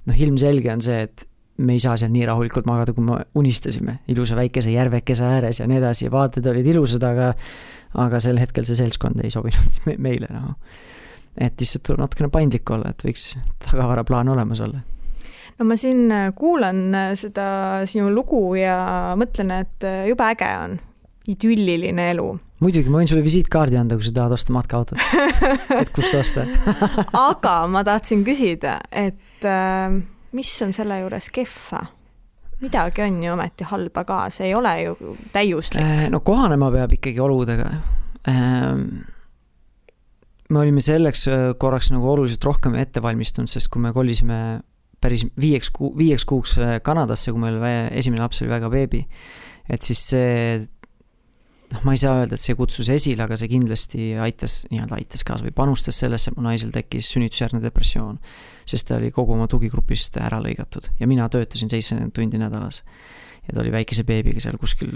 noh, 0.10 0.24
ilmselge 0.26 0.74
on 0.74 0.82
see, 0.82 1.04
et 1.10 1.28
me 1.62 1.76
ei 1.76 1.84
saa 1.84 1.98
seal 2.00 2.12
nii 2.14 2.26
rahulikult 2.26 2.66
magada, 2.66 2.94
kui 2.96 3.06
me 3.06 3.20
unistasime, 3.38 4.00
ilusa 4.10 4.38
väikese 4.40 4.74
järvekese 4.74 5.28
ääres 5.28 5.62
ja 5.62 5.68
nii 5.70 5.78
edasi 5.82 6.08
ja 6.08 6.14
vaated 6.14 6.48
olid 6.50 6.68
ilusad, 6.74 7.06
aga 7.06 7.34
aga 8.02 8.22
sel 8.24 8.40
hetkel 8.40 8.66
see 8.68 8.78
seltskond 8.80 9.20
ei 9.24 9.34
sobinud 9.34 9.78
me, 9.90 9.98
meile 10.00 10.32
nagu. 10.32 10.56
Et 11.38 11.60
lihtsalt 11.60 11.86
tuleb 11.88 12.04
natukene 12.04 12.32
paindlik 12.34 12.70
olla, 12.74 12.92
et 12.92 13.04
võiks 13.06 13.34
tagavaraplaan 13.68 14.32
olemas 14.34 14.64
olla 14.64 14.82
no 15.62 15.68
ma 15.70 15.78
siin 15.80 16.12
äh, 16.12 16.30
kuulan 16.36 16.96
äh, 16.96 17.12
seda 17.20 17.48
sinu 17.90 18.10
lugu 18.14 18.56
ja 18.58 19.14
mõtlen, 19.20 19.54
et 19.62 19.86
äh, 19.88 20.06
jube 20.10 20.26
äge 20.26 20.50
on, 20.64 20.78
idülliline 21.32 22.08
elu. 22.16 22.28
muidugi, 22.64 22.90
ma 22.90 23.02
võin 23.02 23.12
sulle 23.12 23.26
visiitkaardi 23.26 23.80
anda, 23.80 23.98
kui 23.98 24.08
sa 24.08 24.16
tahad 24.22 24.36
osta 24.38 24.56
matkaautot 24.56 25.02
et 25.82 25.94
kust 25.96 26.18
osta 26.18 26.48
aga 27.30 27.56
ma 27.72 27.86
tahtsin 27.88 28.26
küsida, 28.28 28.80
et 28.92 29.50
mis 30.36 30.52
on 30.66 30.74
selle 30.76 31.02
juures 31.04 31.30
kehva? 31.34 31.86
midagi 32.62 33.02
on 33.02 33.24
ju 33.24 33.32
ometi 33.34 33.66
halba 33.66 34.04
ka, 34.06 34.20
see 34.30 34.52
ei 34.52 34.54
ole 34.54 34.76
ju 34.84 35.16
täiuslik. 35.34 35.82
No 36.14 36.20
kohanema 36.22 36.68
peab 36.70 36.92
ikkagi 36.94 37.18
oludega. 37.18 37.72
Me 40.52 40.60
olime 40.60 40.84
selleks 40.84 41.26
äh, 41.32 41.46
korraks 41.60 41.92
nagu 41.94 42.10
oluliselt 42.12 42.44
rohkem 42.44 42.76
ette 42.80 43.04
valmistunud, 43.04 43.50
sest 43.52 43.72
kui 43.72 43.84
me 43.84 43.94
kolisime 43.96 44.38
päris 45.02 45.24
viieks 45.40 45.72
kuu, 45.74 45.94
viieks 45.98 46.28
kuuks 46.30 46.58
Kanadasse, 46.86 47.32
kui 47.34 47.42
meil 47.42 47.58
esimene 47.98 48.22
laps 48.22 48.44
oli 48.44 48.52
väga 48.52 48.70
beebi, 48.70 49.00
et 49.72 49.82
siis 49.82 50.04
see 50.12 50.60
noh, 51.72 51.84
ma 51.88 51.96
ei 51.96 52.02
saa 52.02 52.20
öelda, 52.20 52.38
et 52.38 52.44
see 52.44 52.56
kutsus 52.58 52.90
esile, 52.92 53.24
aga 53.26 53.38
see 53.40 53.50
kindlasti 53.52 54.12
aitas, 54.22 54.62
nii-öelda 54.72 55.00
aitas 55.00 55.24
kaasa 55.28 55.46
või 55.46 55.56
panustas 55.56 56.00
sellesse, 56.04 56.32
et 56.32 56.38
mu 56.38 56.46
naisel 56.46 56.74
tekkis 56.74 57.12
sünnitusjärgne 57.16 57.62
depressioon. 57.64 58.20
sest 58.66 58.88
ta 58.88 58.98
oli 59.00 59.12
kogu 59.12 59.34
oma 59.36 59.48
tugigrupist 59.52 60.18
ära 60.22 60.40
lõigatud 60.44 60.92
ja 61.00 61.08
mina 61.08 61.28
töötasin 61.30 61.72
seitsekümmend 61.72 62.14
tundi 62.16 62.40
nädalas. 62.40 62.84
Ja 63.48 63.56
ta 63.56 63.64
oli 63.64 63.72
väikese 63.74 64.06
beebiga 64.08 64.44
seal 64.44 64.60
kuskil 64.62 64.92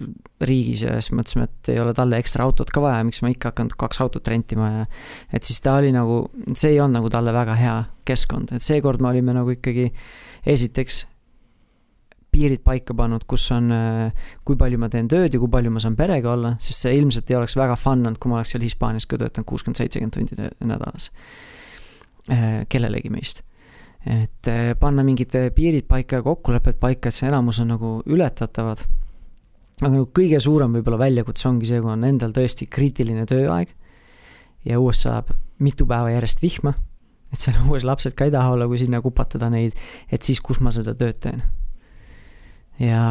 riigis 0.46 0.86
ja 0.86 1.00
siis 1.00 1.16
mõtlesime, 1.18 1.48
et 1.50 1.72
ei 1.74 1.80
ole 1.82 1.96
talle 1.98 2.20
ekstra 2.22 2.46
autot 2.46 2.70
ka 2.74 2.84
vaja, 2.84 3.02
miks 3.08 3.24
ma 3.26 3.32
ikka 3.34 3.52
hakanud 3.54 3.74
kaks 3.80 4.02
autot 4.06 4.28
rentima 4.32 4.70
ja 4.72 4.86
et 5.34 5.48
siis 5.48 5.64
ta 5.66 5.80
oli 5.80 5.92
nagu, 5.96 6.26
see 6.54 6.76
ei 6.76 6.80
olnud 6.84 7.00
nagu 7.02 7.12
talle 7.14 7.34
väga 7.36 7.58
hea 7.60 7.76
keskkond, 8.06 8.54
et 8.56 8.66
seekord 8.66 9.02
me 9.02 9.12
olime 9.14 9.34
nagu 9.36 9.56
ikkagi 9.56 9.90
esiteks 10.46 11.06
piirid 12.36 12.64
paika 12.66 12.96
pannud, 12.98 13.24
kus 13.30 13.48
on, 13.56 13.72
äh, 13.72 14.30
kui 14.48 14.58
palju 14.60 14.80
ma 14.82 14.90
teen 14.92 15.08
tööd 15.12 15.34
ja 15.34 15.42
kui 15.42 15.52
palju 15.52 15.72
ma 15.72 15.82
saan 15.84 15.96
perega 16.00 16.34
olla, 16.34 16.56
sest 16.60 16.86
see 16.86 16.96
ilmselt 17.00 17.32
ei 17.32 17.40
oleks 17.40 17.56
väga 17.56 17.78
fun 17.80 18.04
olnud, 18.04 18.20
kui 18.20 18.32
ma 18.32 18.42
oleks 18.42 18.56
seal 18.56 18.66
Hispaanias 18.66 19.08
ka 19.08 19.20
töötanud 19.22 19.48
kuuskümmend, 19.48 19.80
seitsekümmend 19.80 20.18
tundi 20.18 20.50
nädalas. 20.68 21.10
Äh, 22.32 22.66
kellelegi 22.72 23.12
meist. 23.14 23.44
Et 24.06 24.50
äh, 24.52 24.74
panna 24.80 25.04
mingid 25.06 25.34
piirid 25.56 25.88
paika 25.90 26.20
ja 26.20 26.26
kokkulepped 26.26 26.78
paika, 26.82 27.10
et 27.10 27.18
see 27.18 27.30
enamus 27.30 27.60
on 27.64 27.74
nagu 27.74 27.96
ületatavad. 28.06 28.86
aga 29.82 29.92
nagu 29.92 30.08
kõige 30.16 30.40
suurem 30.40 30.78
võib-olla 30.78 31.02
väljakutse 31.02 31.50
ongi 31.50 31.68
see, 31.70 31.82
kui 31.82 31.92
on 31.92 32.06
endal 32.08 32.32
tõesti 32.36 32.70
kriitiline 32.72 33.26
tööaeg 33.26 33.74
ja 34.66 34.80
õues 34.80 35.02
sajab 35.04 35.34
mitu 35.60 35.88
päeva 35.90 36.14
järjest 36.14 36.42
vihma, 36.42 36.76
et 37.34 37.42
seal 37.42 37.60
õues 37.66 37.84
lapsed 37.88 38.16
ka 38.16 38.30
ei 38.30 38.34
taha 38.34 38.56
olla, 38.56 38.68
kui 38.68 38.80
sinna 38.82 39.02
kupatada 39.02 39.50
neid, 39.50 39.76
et 40.12 40.24
siis, 40.24 40.40
kus 40.42 40.62
ma 40.62 40.72
seda 40.76 40.96
tööd 40.96 41.20
teen 41.20 41.44
ja 42.80 43.02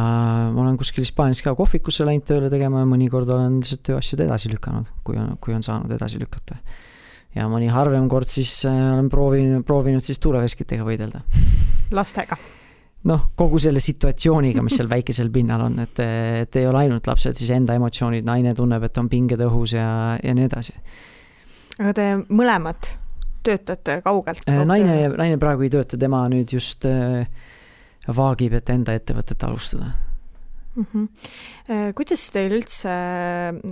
ma 0.53 0.61
olen 0.61 0.77
kuskil 0.77 1.05
Hispaanias 1.05 1.41
ka 1.45 1.55
kohvikusse 1.57 2.05
läinud 2.05 2.25
tööle 2.27 2.49
tegema 2.53 2.83
ja 2.83 2.89
mõnikord 2.89 3.29
olen 3.33 3.59
lihtsalt 3.61 3.81
tööasjad 3.89 4.25
edasi 4.27 4.51
lükanud, 4.51 4.89
kui 5.05 5.17
on, 5.17 5.35
kui 5.41 5.55
on 5.57 5.65
saanud 5.65 5.91
edasi 5.95 6.21
lükata. 6.21 6.59
Ja 7.35 7.47
mõni 7.51 7.69
harvem 7.71 8.07
kord 8.11 8.29
siis 8.31 8.51
äh, 8.67 8.75
olen 8.93 9.09
proovinud, 9.11 9.63
proovinud 9.67 10.03
siis 10.05 10.21
tuuleveskitega 10.23 10.85
võidelda. 10.87 11.23
lastega? 11.99 12.37
noh, 13.05 13.27
kogu 13.37 13.59
selle 13.61 13.81
situatsiooniga, 13.83 14.63
mis 14.65 14.79
seal 14.79 14.89
väikesel 14.95 15.31
pinnal 15.33 15.67
on, 15.67 15.79
et, 15.83 15.99
et 16.45 16.61
ei 16.61 16.69
ole 16.69 16.85
ainult 16.85 17.07
lapsed, 17.09 17.37
siis 17.37 17.51
enda 17.53 17.75
emotsioonid, 17.77 18.25
naine 18.25 18.55
tunneb, 18.57 18.87
et 18.87 19.01
on 19.01 19.09
pinged 19.11 19.41
õhus 19.45 19.75
ja, 19.77 19.89
ja 20.23 20.37
nii 20.37 20.47
edasi. 20.49 20.77
aga 21.79 21.93
te 21.97 22.07
mõlemad 22.29 22.89
töötate 23.45 23.99
kaugelt? 24.05 24.47
Äh, 24.49 24.63
naine, 24.65 24.97
naine 25.13 25.37
praegu 25.41 25.67
ei 25.67 25.73
tööta, 25.73 25.99
tema 26.01 26.23
nüüd 26.31 26.55
just 26.55 26.87
äh, 26.89 27.27
vaagib, 28.07 28.57
et 28.57 28.73
enda 28.73 28.95
ettevõtet 28.97 29.43
alustada 29.45 29.91
mm. 30.75 30.85
-hmm. 30.93 31.91
kuidas 31.97 32.23
teil 32.33 32.55
üldse 32.57 32.95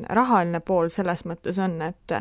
rahaline 0.10 0.62
pool 0.66 0.90
selles 0.94 1.26
mõttes 1.30 1.58
on, 1.62 1.80
et 1.82 2.18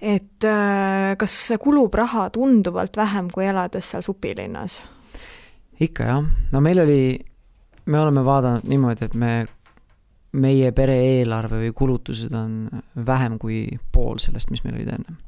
et 0.00 0.44
äh, 0.46 1.16
kas 1.18 1.36
kulub 1.60 1.94
raha 1.94 2.28
tunduvalt 2.30 2.96
vähem 2.96 3.30
kui 3.34 3.46
elades 3.46 3.90
seal 3.90 4.04
supilinnas? 4.06 4.82
ikka 5.80 6.08
jah, 6.10 6.26
no 6.52 6.60
meil 6.60 6.82
oli, 6.82 7.00
me 7.86 8.00
oleme 8.00 8.24
vaadanud 8.26 8.66
niimoodi, 8.70 9.06
et 9.06 9.14
me, 9.18 9.32
meie 10.38 10.72
pere 10.74 10.98
eelarve 11.18 11.62
või 11.64 11.72
kulutused 11.74 12.34
on 12.34 12.82
vähem 13.06 13.38
kui 13.38 13.64
pool 13.92 14.18
sellest, 14.22 14.50
mis 14.50 14.64
meil 14.66 14.80
olid 14.80 14.94
enne 14.98 15.18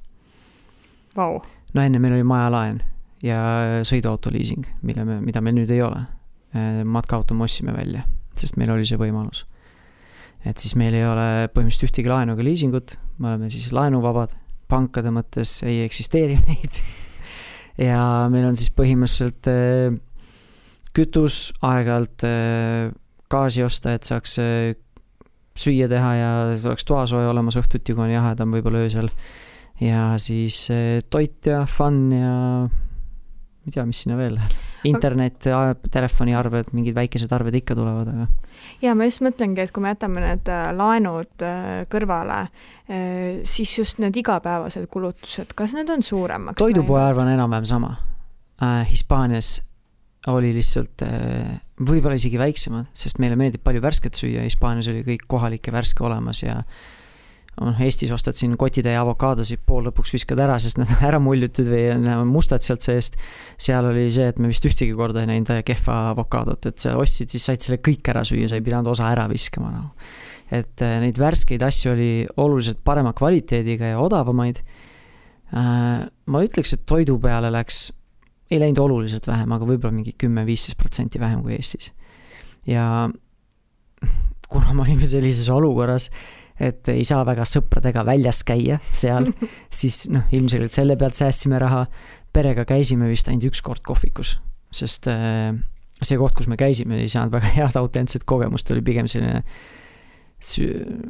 wow.. 1.17 1.39
no 1.75 1.83
enne 1.83 2.03
meil 2.03 2.19
oli 2.19 2.27
majalaen 2.27 2.81
ja 3.25 3.41
sõiduauto 3.87 4.33
liising, 4.33 4.67
mille 4.87 5.05
me, 5.05 5.21
mida 5.25 5.43
meil 5.45 5.59
nüüd 5.59 5.71
ei 5.75 5.83
ole. 5.85 6.03
Äh, 6.57 6.81
matkaauto 6.89 7.37
me 7.37 7.45
ostsime 7.47 7.75
välja, 7.77 8.07
sest 8.39 8.57
meil 8.59 8.73
oli 8.75 8.87
see 8.89 8.99
võimalus. 9.01 9.47
et 10.41 10.57
siis 10.57 10.73
meil 10.79 10.95
ei 10.97 11.05
ole 11.05 11.51
põhimõtteliselt 11.53 11.91
ühtegi 11.91 12.09
laenu 12.09 12.33
ega 12.33 12.45
liisingut, 12.47 12.95
me 13.21 13.29
oleme 13.29 13.51
siis 13.53 13.75
laenuvabad, 13.77 14.33
pankade 14.71 15.13
mõttes 15.15 15.59
ei 15.67 15.83
eksisteeri 15.85 16.39
neid 16.49 16.81
ja 17.81 18.29
meil 18.33 18.49
on 18.51 18.59
siis 18.59 18.73
põhimõtteliselt 18.77 19.51
äh, 19.51 19.99
kütus, 20.97 21.51
aeg-ajalt 21.63 22.27
äh, 22.29 22.91
gaasi 23.31 23.63
osta, 23.63 23.95
et 23.95 24.09
saaks 24.09 24.39
süüa 25.61 25.87
teha 25.91 26.11
ja 26.19 26.31
oleks 26.57 26.87
toasoe 26.89 27.29
olemas 27.31 27.59
õhtuti, 27.61 27.95
kui 27.95 28.09
on 28.09 28.15
jahedam 28.15 28.55
võib-olla 28.55 28.83
öösel. 28.87 29.11
ja 29.81 30.15
siis 30.19 30.65
toit 31.11 31.47
ja 31.47 31.63
fun 31.69 32.01
ja 32.13 32.35
ei 33.71 33.77
tea, 33.77 33.87
mis 33.87 34.03
sinna 34.03 34.19
veel 34.19 34.35
läheb. 34.35 34.59
internet, 34.89 35.47
telefoniarved, 35.93 36.73
mingid 36.75 36.97
väikesed 36.97 37.31
arved 37.37 37.55
ikka 37.61 37.77
tulevad, 37.79 38.11
aga. 38.11 38.27
ja 38.83 38.95
ma 38.99 39.07
just 39.07 39.23
mõtlengi, 39.25 39.63
et 39.63 39.73
kui 39.75 39.85
me 39.85 39.95
jätame 39.95 40.25
need 40.25 40.51
äh, 40.51 40.69
laenud 40.77 41.45
äh, 41.47 41.71
kõrvale, 41.93 42.43
äh, 42.91 43.41
siis 43.49 43.73
just 43.79 44.03
need 44.03 44.17
igapäevased 44.19 44.89
kulutused, 44.91 45.55
kas 45.59 45.77
need 45.77 45.91
on 45.93 46.05
suuremaks 46.07 46.61
toidupoe 46.61 47.01
arv 47.03 47.23
on 47.23 47.33
enam-vähem 47.33 47.69
sama. 47.69 47.97
Hispaanias 48.91 49.63
oli 50.29 50.51
lihtsalt 50.53 51.01
võib-olla 51.81 52.19
isegi 52.19 52.37
väiksemad, 52.37 52.91
sest 52.93 53.17
meile 53.23 53.39
meeldib 53.41 53.63
palju 53.65 53.81
värsket 53.81 54.19
süüa, 54.19 54.43
Hispaanias 54.45 54.91
oli 54.93 55.01
kõik 55.07 55.25
kohalik 55.31 55.71
ja 55.71 55.73
värske 55.73 56.05
olemas 56.05 56.43
ja 56.43 56.59
noh, 57.61 57.81
Eestis 57.85 58.13
ostad 58.15 58.37
siin 58.39 58.57
kotitäie 58.61 58.97
avokaadosid, 59.01 59.63
pool 59.67 59.85
lõpuks 59.89 60.15
viskad 60.15 60.41
ära, 60.43 60.57
sest 60.63 60.81
nad 60.81 60.91
on 60.97 61.05
ära 61.11 61.21
muljutud 61.23 61.69
või 61.71 61.85
on 61.93 62.31
mustad 62.31 62.65
sealt 62.65 62.85
seest. 62.85 63.19
seal 63.61 63.91
oli 63.91 64.07
see, 64.13 64.31
et 64.33 64.41
me 64.41 64.51
vist 64.51 64.67
ühtegi 64.67 64.97
korda 64.97 65.25
ei 65.25 65.31
näinud 65.31 65.53
kehva 65.67 66.01
avokaadot, 66.15 66.71
et 66.71 66.83
sa 66.83 66.97
ostsid, 67.01 67.33
siis 67.33 67.47
said 67.51 67.65
selle 67.65 67.81
kõik 67.85 68.13
ära 68.13 68.25
süüa, 68.27 68.49
sa 68.49 68.59
ei 68.59 68.67
pidanud 68.67 68.91
osa 68.93 69.11
ära 69.13 69.29
viskama, 69.31 69.73
noh. 69.75 70.11
et 70.51 70.85
äh, 70.87 70.99
neid 71.05 71.21
värskeid 71.21 71.63
asju 71.67 71.95
oli 71.95 72.11
oluliselt 72.41 72.81
parema 72.85 73.13
kvaliteediga 73.17 73.93
ja 73.93 74.03
odavamaid. 74.03 74.63
Äh, 75.51 76.05
ma 76.09 76.45
ütleks, 76.47 76.75
et 76.77 76.87
toidu 76.89 77.19
peale 77.23 77.53
läks, 77.53 77.91
ei 78.51 78.59
läinud 78.63 78.81
oluliselt 78.83 79.27
vähem, 79.31 79.53
aga 79.53 79.67
võib-olla 79.69 79.95
mingi 79.95 80.17
kümme-viisteist 80.19 80.79
protsenti 80.81 81.21
vähem 81.23 81.45
kui 81.45 81.59
Eestis. 81.59 81.93
ja 82.67 83.09
kuna 84.51 84.75
me 84.75 84.83
olime 84.83 85.07
sellises 85.07 85.49
olukorras, 85.53 86.09
et 86.61 86.89
ei 86.93 87.05
saa 87.09 87.25
väga 87.27 87.47
sõpradega 87.49 88.05
väljas 88.07 88.43
käia 88.47 88.79
seal, 88.93 89.31
siis 89.81 90.05
noh, 90.13 90.29
ilmselgelt 90.37 90.75
selle 90.75 90.97
pealt 91.01 91.19
säästsime 91.19 91.61
raha. 91.61 91.87
perega 92.33 92.65
käisime 92.65 93.09
vist 93.11 93.29
ainult 93.29 93.49
üks 93.51 93.63
kord 93.67 93.83
kohvikus, 93.83 94.37
sest 94.71 95.09
äh, 95.11 95.51
see 96.01 96.19
koht, 96.21 96.37
kus 96.39 96.47
me 96.47 96.57
käisime, 96.61 97.01
ei 97.01 97.11
saanud 97.11 97.35
väga 97.35 97.53
head 97.59 97.79
autentset 97.81 98.25
kogemust, 98.25 98.71
oli 98.71 98.85
pigem 98.87 99.09
selline 99.11 99.43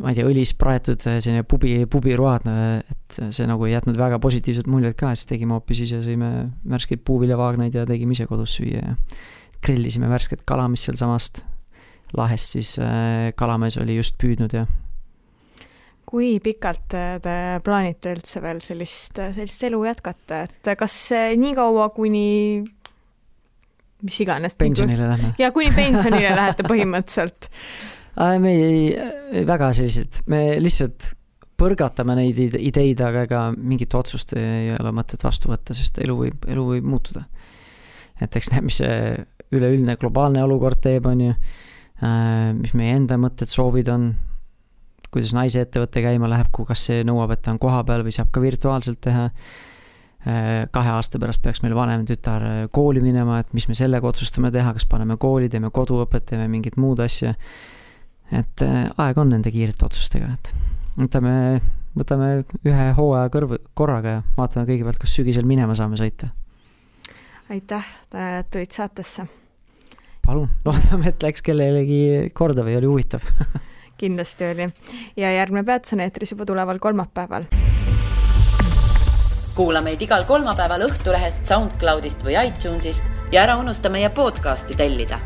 ma 0.00 0.10
ei 0.10 0.16
tea, 0.16 0.26
õlis 0.26 0.54
praetud 0.58 1.04
äh, 1.06 1.20
selline 1.22 1.44
pubi, 1.46 1.76
pubiroad, 1.90 2.48
et 2.90 3.20
see 3.30 3.46
nagu 3.46 3.66
ei 3.68 3.76
jätnud 3.76 3.98
väga 3.98 4.18
positiivset 4.22 4.66
muljet 4.66 4.96
ka, 4.98 5.12
siis 5.14 5.30
tegime 5.30 5.54
hoopis 5.54 5.84
ise, 5.86 6.00
sõime 6.02 6.50
värskeid 6.66 7.04
puuviljavaagneid 7.06 7.78
ja 7.78 7.86
tegime 7.86 8.16
ise 8.16 8.26
kodus 8.30 8.56
süüa 8.58 8.82
ja 8.82 8.96
grillisime 9.62 10.08
värsket 10.10 10.42
kala, 10.48 10.66
mis 10.72 10.82
sealsamast 10.88 11.44
lahest 12.16 12.56
siis 12.56 12.74
äh, 12.82 13.30
kalamees 13.38 13.78
oli 13.78 13.98
just 14.00 14.18
püüdnud 14.18 14.54
ja 14.56 14.64
kui 16.10 16.34
pikalt 16.42 16.90
te 16.90 17.36
plaanite 17.62 18.16
üldse 18.16 18.42
veel 18.42 18.58
sellist, 18.64 19.20
sellist 19.20 19.64
elu 19.68 19.84
jätkata, 19.86 20.42
et 20.48 20.70
kas 20.78 20.96
nii 21.38 21.54
kaua, 21.54 21.88
kuni 21.94 22.26
mis 24.02 24.20
iganes. 24.24 24.56
pensionile 24.58 25.08
lähme. 25.08 25.32
ja 25.42 25.52
kuni 25.54 25.70
pensionile 25.76 26.34
lähete 26.34 26.66
põhimõtteliselt 26.66 27.50
me 28.44 28.52
ei, 28.52 28.84
ei, 29.32 29.46
väga 29.46 29.72
sellised, 29.76 30.22
me 30.30 30.42
lihtsalt 30.60 31.12
põrgatame 31.60 32.16
neid 32.16 32.38
ideid, 32.56 33.02
aga 33.04 33.26
ega 33.26 33.42
mingit 33.52 33.94
otsust 33.96 34.32
ei 34.38 34.72
ole 34.78 34.92
mõtet 34.96 35.22
vastu 35.24 35.50
võtta, 35.52 35.76
sest 35.76 36.00
elu 36.00 36.16
võib, 36.16 36.46
elu 36.48 36.64
võib 36.72 36.88
muutuda. 36.88 37.26
et 38.20 38.36
eks 38.36 38.50
näeb, 38.52 38.66
mis 38.68 38.80
see 38.80 38.96
üleüldine 39.50 39.96
globaalne 40.00 40.42
olukord 40.44 40.80
teeb, 40.80 41.06
on 41.10 41.20
ju, 41.26 41.36
äh, 42.00 42.50
mis 42.56 42.72
meie 42.78 42.96
enda 42.96 43.18
mõtted, 43.20 43.50
soovid 43.52 43.88
on 43.92 44.10
kuidas 45.14 45.34
naise 45.34 45.64
ettevõte 45.64 46.02
käima 46.04 46.28
läheb, 46.30 46.50
kas 46.52 46.86
see 46.88 47.02
nõuab, 47.06 47.34
et 47.34 47.42
ta 47.44 47.54
on 47.54 47.58
kohapeal 47.62 48.04
või 48.06 48.14
saab 48.14 48.30
ka 48.34 48.42
virtuaalselt 48.42 49.00
teha. 49.06 49.28
Äh, 50.20 50.66
kahe 50.68 50.90
aasta 50.92 51.16
pärast 51.16 51.40
peaks 51.40 51.62
meil 51.64 51.72
vanem 51.72 52.02
tütar 52.04 52.42
äh, 52.44 52.56
kooli 52.72 53.00
minema, 53.00 53.38
et 53.40 53.54
mis 53.56 53.64
me 53.70 53.76
sellega 53.78 54.04
otsustame 54.04 54.50
teha, 54.52 54.74
kas 54.76 54.84
paneme 54.84 55.16
kooli, 55.16 55.48
teeme 55.48 55.70
koduõpet, 55.72 56.26
teeme 56.28 56.44
mingit 56.52 56.76
muud 56.76 57.00
asja. 57.00 57.32
et 58.30 58.62
äh, 58.62 58.90
aeg 59.00 59.18
on 59.18 59.32
nende 59.32 59.50
kiirete 59.50 59.86
otsustega, 59.88 60.28
et 60.36 60.52
võtame, 61.00 61.32
võtame 61.96 62.28
ühe 62.68 62.90
hooaja 63.00 63.32
kõrv, 63.32 63.56
korraga 63.72 64.18
ja 64.18 64.22
vaatame 64.36 64.68
kõigepealt, 64.68 65.00
kas 65.00 65.16
sügisel 65.16 65.48
minema 65.48 65.74
saame 65.74 65.96
sõita. 65.96 66.28
aitäh, 67.48 67.88
et 68.12 68.52
tulid 68.52 68.76
saatesse 68.76 69.24
palun, 70.20 70.52
loodame, 70.68 71.14
et 71.14 71.24
läks 71.24 71.42
kellelegi 71.48 72.30
korda 72.36 72.66
või 72.66 72.76
oli 72.76 72.92
huvitav 72.92 73.24
kindlasti 74.00 74.52
oli. 74.52 74.70
ja 75.16 75.32
järgmine 75.32 75.64
peatus 75.64 75.92
on 75.92 76.00
eetris 76.00 76.32
juba 76.32 76.46
tuleval 76.46 76.78
kolmapäeval. 76.78 77.44
kuula 79.54 79.82
meid 79.84 80.00
igal 80.02 80.24
kolmapäeval 80.24 80.86
Õhtulehest, 80.88 81.44
SoundCloudist 81.46 82.24
või 82.24 82.38
iTunesist 82.46 83.12
ja 83.32 83.44
ära 83.44 83.58
unusta 83.60 83.92
meie 83.92 84.08
podcasti 84.08 84.78
tellida 84.78 85.20